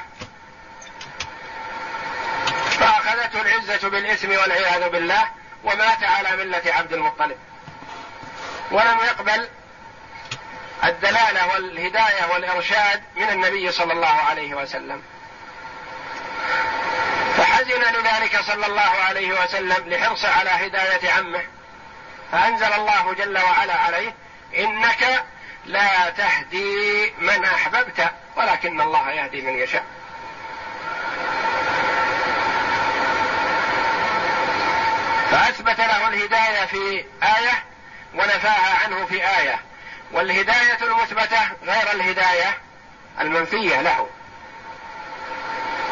فأخذته 2.70 3.40
العزة 3.40 3.88
بالإثم 3.88 4.30
والعياذ 4.30 4.88
بالله 4.88 5.30
ومات 5.64 6.04
على 6.04 6.36
ملة 6.36 6.62
عبد 6.66 6.92
المطلب. 6.92 7.38
ولم 8.70 8.98
يقبل 8.98 9.48
الدلالة 10.84 11.48
والهداية 11.48 12.32
والإرشاد 12.32 13.02
من 13.16 13.28
النبي 13.30 13.72
صلى 13.72 13.92
الله 13.92 14.06
عليه 14.06 14.54
وسلم. 14.54 15.02
فحزن 17.68 18.00
لذلك 18.00 18.40
صلى 18.40 18.66
الله 18.66 18.90
عليه 19.08 19.42
وسلم 19.44 19.88
لحرصه 19.88 20.28
على 20.28 20.50
هداية 20.50 21.10
عمه. 21.10 21.42
فأنزل 22.32 22.72
الله 22.72 23.14
جل 23.14 23.38
وعلا 23.38 23.74
عليه 23.74 24.14
إنك 24.58 25.24
لا 25.64 26.10
تهدي 26.10 27.12
من 27.18 27.44
أحببت 27.44 28.10
ولكن 28.36 28.80
الله 28.80 29.10
يهدي 29.10 29.42
من 29.42 29.58
يشاء. 29.58 29.84
فأثبت 35.30 35.78
له 35.80 36.08
الهداية 36.08 36.66
في 36.66 37.04
آية 37.22 37.64
ونفاها 38.14 38.84
عنه 38.84 39.06
في 39.06 39.26
آية. 39.38 39.60
والهداية 40.12 40.78
المثبتة 40.82 41.40
غير 41.64 41.92
الهداية 41.92 42.58
المنفية 43.20 43.80
له. 43.80 44.08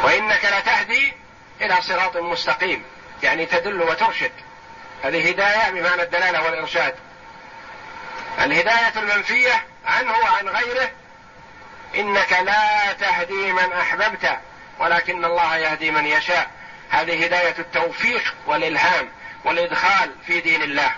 وإنك 0.03 0.45
لتهدي 0.45 1.26
إلى 1.61 1.83
صراط 1.83 2.17
مستقيم 2.17 2.85
يعني 3.23 3.47
تدل 3.47 3.83
وترشد. 3.83 4.33
هذه 5.05 5.29
هداية 5.31 5.71
بمعنى 5.71 6.03
الدلالة 6.03 6.45
والإرشاد. 6.45 6.95
الهداية 8.39 8.93
المنفية 8.97 9.65
عنه 9.87 10.19
وعن 10.19 10.49
غيره 10.49 10.91
إنك 11.95 12.33
لا 12.33 12.93
تهدي 12.93 13.53
من 13.53 13.73
أحببت 13.73 14.39
ولكن 14.79 15.25
الله 15.25 15.57
يهدي 15.57 15.91
من 15.91 16.07
يشاء. 16.07 16.51
هذه 16.91 17.25
هداية 17.25 17.55
التوفيق 17.59 18.35
والإلهام 18.47 19.09
والإدخال 19.45 20.11
في 20.27 20.41
دين 20.41 20.63
الله. 20.63 20.93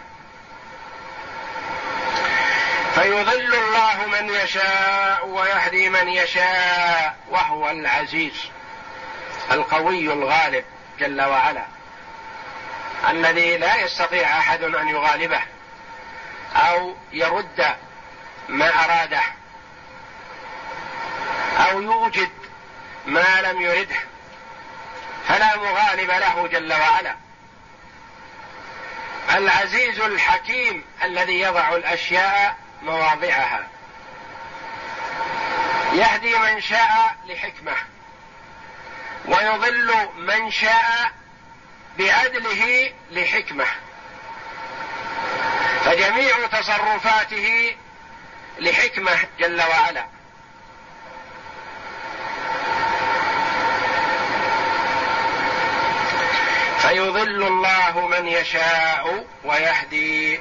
فيضل 2.95 3.55
الله 3.55 4.07
من 4.07 4.29
يشاء 4.35 5.27
ويهدي 5.27 5.89
من 5.89 6.09
يشاء 6.09 7.17
وهو 7.29 7.71
العزيز. 7.71 8.51
القوي 9.53 10.13
الغالب 10.13 10.65
جل 10.99 11.23
وعلا 11.23 11.65
الذي 13.09 13.57
لا 13.57 13.77
يستطيع 13.77 14.39
أحد 14.39 14.63
أن 14.63 14.89
يغالبه 14.89 15.43
أو 16.57 16.97
يرد 17.13 17.77
ما 18.49 18.85
أراده 18.85 19.23
أو 21.59 21.81
يوجد 21.81 22.31
ما 23.07 23.43
لم 23.43 23.61
يرده 23.61 23.97
فلا 25.29 25.57
مغالب 25.57 26.11
له 26.11 26.47
جل 26.47 26.73
وعلا. 26.73 27.15
العزيز 29.35 30.01
الحكيم 30.01 30.85
الذي 31.05 31.41
يضع 31.41 31.77
الأشياء 31.77 32.57
مواضعها 32.83 33.67
يهدي 35.93 36.39
من 36.39 36.61
شاء 36.61 37.17
لحكمة. 37.27 37.73
ويضل 39.27 40.09
من 40.17 40.51
شاء 40.51 41.13
بعدله 41.99 42.93
لحكمة. 43.11 43.65
فجميع 45.85 46.47
تصرفاته 46.47 47.77
لحكمة 48.59 49.19
جل 49.39 49.63
وعلا. 49.63 50.07
فيضل 56.79 57.43
الله 57.47 58.07
من 58.07 58.29
يشاء 58.29 59.27
ويهدي 59.45 60.41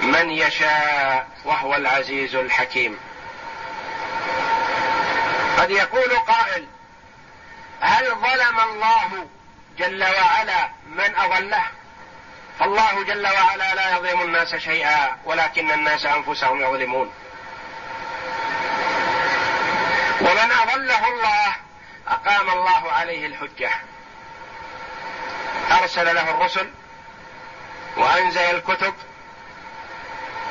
من 0.00 0.30
يشاء 0.30 1.28
وهو 1.44 1.74
العزيز 1.74 2.34
الحكيم. 2.34 2.98
قد 5.58 5.70
يقول 5.70 6.16
قائل 6.16 6.66
هل 7.80 8.14
ظلم 8.14 8.60
الله 8.60 9.26
جل 9.78 10.04
وعلا 10.04 10.68
من 10.86 11.16
أضله؟ 11.16 11.62
فالله 12.58 13.04
جل 13.04 13.26
وعلا 13.26 13.74
لا 13.74 13.96
يظلم 13.96 14.20
الناس 14.20 14.56
شيئا 14.56 15.18
ولكن 15.24 15.70
الناس 15.70 16.06
أنفسهم 16.06 16.60
يظلمون. 16.60 17.12
ومن 20.20 20.52
أضله 20.52 21.08
الله 21.08 21.56
أقام 22.08 22.50
الله 22.50 22.92
عليه 22.92 23.26
الحجة. 23.26 23.70
أرسل 25.82 26.14
له 26.14 26.30
الرسل 26.30 26.70
وأنزل 27.96 28.40
الكتب 28.40 28.94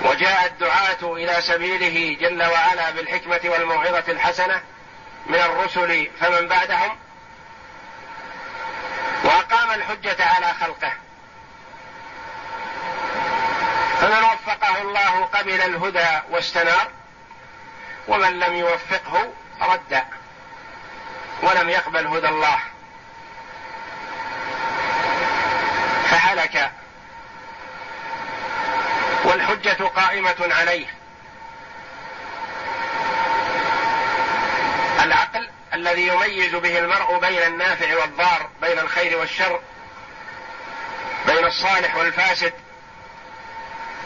وجاء 0.01 0.45
الدعاة 0.45 1.13
إلى 1.13 1.41
سبيله 1.41 2.17
جل 2.21 2.43
وعلا 2.43 2.91
بالحكمة 2.91 3.39
والموعظة 3.43 4.03
الحسنة 4.07 4.61
من 5.25 5.35
الرسل 5.35 6.11
فمن 6.19 6.47
بعدهم. 6.47 6.97
وأقام 9.27 9.71
الحجة 9.71 10.25
على 10.25 10.53
خلقه. 10.53 10.93
فمن 14.01 14.23
وفقه 14.23 14.81
الله 14.81 15.25
قبل 15.25 15.61
الهدى 15.61 16.21
واستنار 16.29 16.87
ومن 18.07 18.39
لم 18.39 18.55
يوفقه 18.55 19.33
رد 19.61 20.03
ولم 21.41 21.69
يقبل 21.69 22.07
هدى 22.07 22.27
الله. 22.27 22.59
فهلك. 26.09 26.71
والحجة 29.23 29.83
قائمة 29.83 30.35
عليه. 30.39 30.87
الذي 35.77 36.07
يميز 36.07 36.55
به 36.55 36.79
المرء 36.79 37.19
بين 37.19 37.41
النافع 37.41 37.95
والضار 38.01 38.49
بين 38.61 38.79
الخير 38.79 39.17
والشر 39.17 39.61
بين 41.25 41.45
الصالح 41.45 41.95
والفاسد 41.95 42.53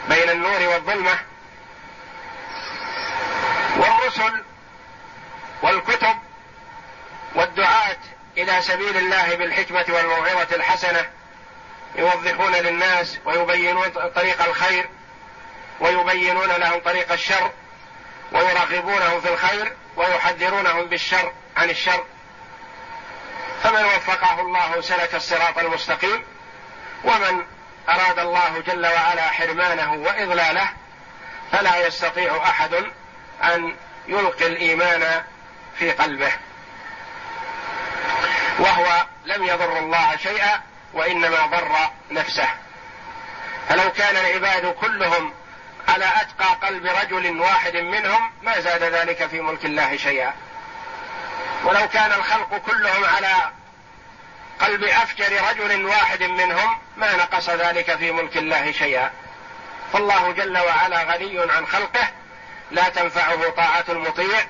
بين 0.08 0.30
النور 0.30 0.62
والظلمة. 0.68 1.18
والرسل 3.76 4.44
والكتب 5.62 6.16
والدعاة 7.34 7.98
إلى 8.38 8.62
سبيل 8.62 8.96
الله 8.96 9.34
بالحكمة 9.34 9.84
والموعظة 9.88 10.56
الحسنة 10.56 11.10
يوضحون 11.94 12.52
للناس 12.52 13.18
ويبينون 13.24 13.88
طريق 13.88 14.42
الخير 14.44 14.88
ويبينون 15.80 16.48
لهم 16.48 16.80
طريق 16.80 17.12
الشر 17.12 17.50
ويرغبونهم 18.32 19.20
في 19.20 19.32
الخير 19.32 19.76
ويحذرونهم 19.96 20.86
بالشر. 20.86 21.32
عن 21.56 21.70
الشر. 21.70 22.04
فمن 23.62 23.84
وفقه 23.84 24.40
الله 24.40 24.80
سلك 24.80 25.14
الصراط 25.14 25.58
المستقيم 25.58 26.24
ومن 27.04 27.44
أراد 27.88 28.18
الله 28.18 28.62
جل 28.66 28.86
وعلا 28.86 29.22
حرمانه 29.22 29.92
وإضلاله 29.92 30.68
فلا 31.52 31.86
يستطيع 31.86 32.36
أحد 32.36 32.74
أن 33.42 33.76
يلقي 34.08 34.46
الإيمان 34.46 35.22
في 35.78 35.90
قلبه. 35.90 36.32
وهو 38.58 39.06
لم 39.24 39.44
يضر 39.44 39.78
الله 39.78 40.16
شيئا 40.16 40.60
وإنما 40.92 41.46
ضر 41.46 41.76
نفسه. 42.10 42.48
فلو 43.68 43.92
كان 43.92 44.16
العباد 44.16 44.74
كلهم 44.74 45.34
على 45.88 46.04
أتقى 46.04 46.68
قلب 46.68 46.86
رجل 46.86 47.40
واحد 47.40 47.76
منهم 47.76 48.30
ما 48.42 48.60
زاد 48.60 48.82
ذلك 48.82 49.26
في 49.26 49.40
ملك 49.40 49.64
الله 49.64 49.96
شيئا. 49.96 50.34
ولو 51.64 51.88
كان 51.88 52.12
الخلق 52.12 52.56
كلهم 52.56 53.04
على 53.04 53.34
قلب 54.60 54.84
أفجر 54.84 55.48
رجل 55.50 55.84
واحد 55.86 56.22
منهم 56.22 56.78
ما 56.96 57.16
نقص 57.16 57.50
ذلك 57.50 57.96
في 57.96 58.12
ملك 58.12 58.36
الله 58.36 58.72
شيئا. 58.72 59.10
فالله 59.92 60.32
جل 60.32 60.58
وعلا 60.58 61.02
غني 61.02 61.38
عن 61.52 61.66
خلقه 61.66 62.08
لا 62.70 62.88
تنفعه 62.88 63.50
طاعة 63.50 63.84
المطيع 63.88 64.40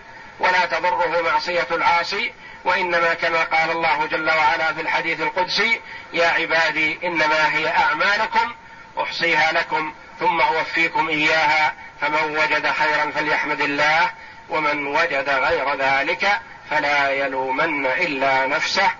ولا 0.40 0.66
تضره 0.66 1.22
معصية 1.22 1.66
العاصي 1.70 2.32
وإنما 2.64 3.14
كما 3.14 3.44
قال 3.44 3.70
الله 3.70 4.06
جل 4.06 4.30
وعلا 4.30 4.72
في 4.72 4.80
الحديث 4.80 5.20
القدسي 5.20 5.80
يا 6.12 6.26
عبادي 6.26 6.98
إنما 7.04 7.56
هي 7.56 7.68
أعمالكم 7.68 8.54
أحصيها 8.98 9.52
لكم 9.52 9.94
ثم 10.20 10.40
أوفيكم 10.40 11.08
إياها 11.08 11.74
فمن 12.00 12.36
وجد 12.36 12.70
خيرا 12.70 13.10
فليحمد 13.10 13.60
الله 13.60 14.10
ومن 14.48 14.86
وجد 14.86 15.28
غير 15.28 15.74
ذلك 15.76 16.40
فلا 16.72 17.10
يلومن 17.10 17.86
إلا 17.86 18.46
نفسه. 18.46 18.90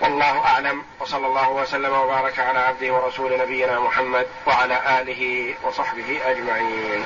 والله 0.00 0.46
أعلم. 0.46 0.82
وصلى 1.00 1.26
الله 1.26 1.50
وسلم 1.50 1.92
وبارك 1.92 2.38
على 2.38 2.58
عبده 2.58 2.92
ورسول 2.92 3.38
نبينا 3.38 3.80
محمد 3.80 4.26
وعلى 4.46 5.00
آله 5.00 5.54
وصحبه 5.62 6.20
أجمعين. 6.26 7.04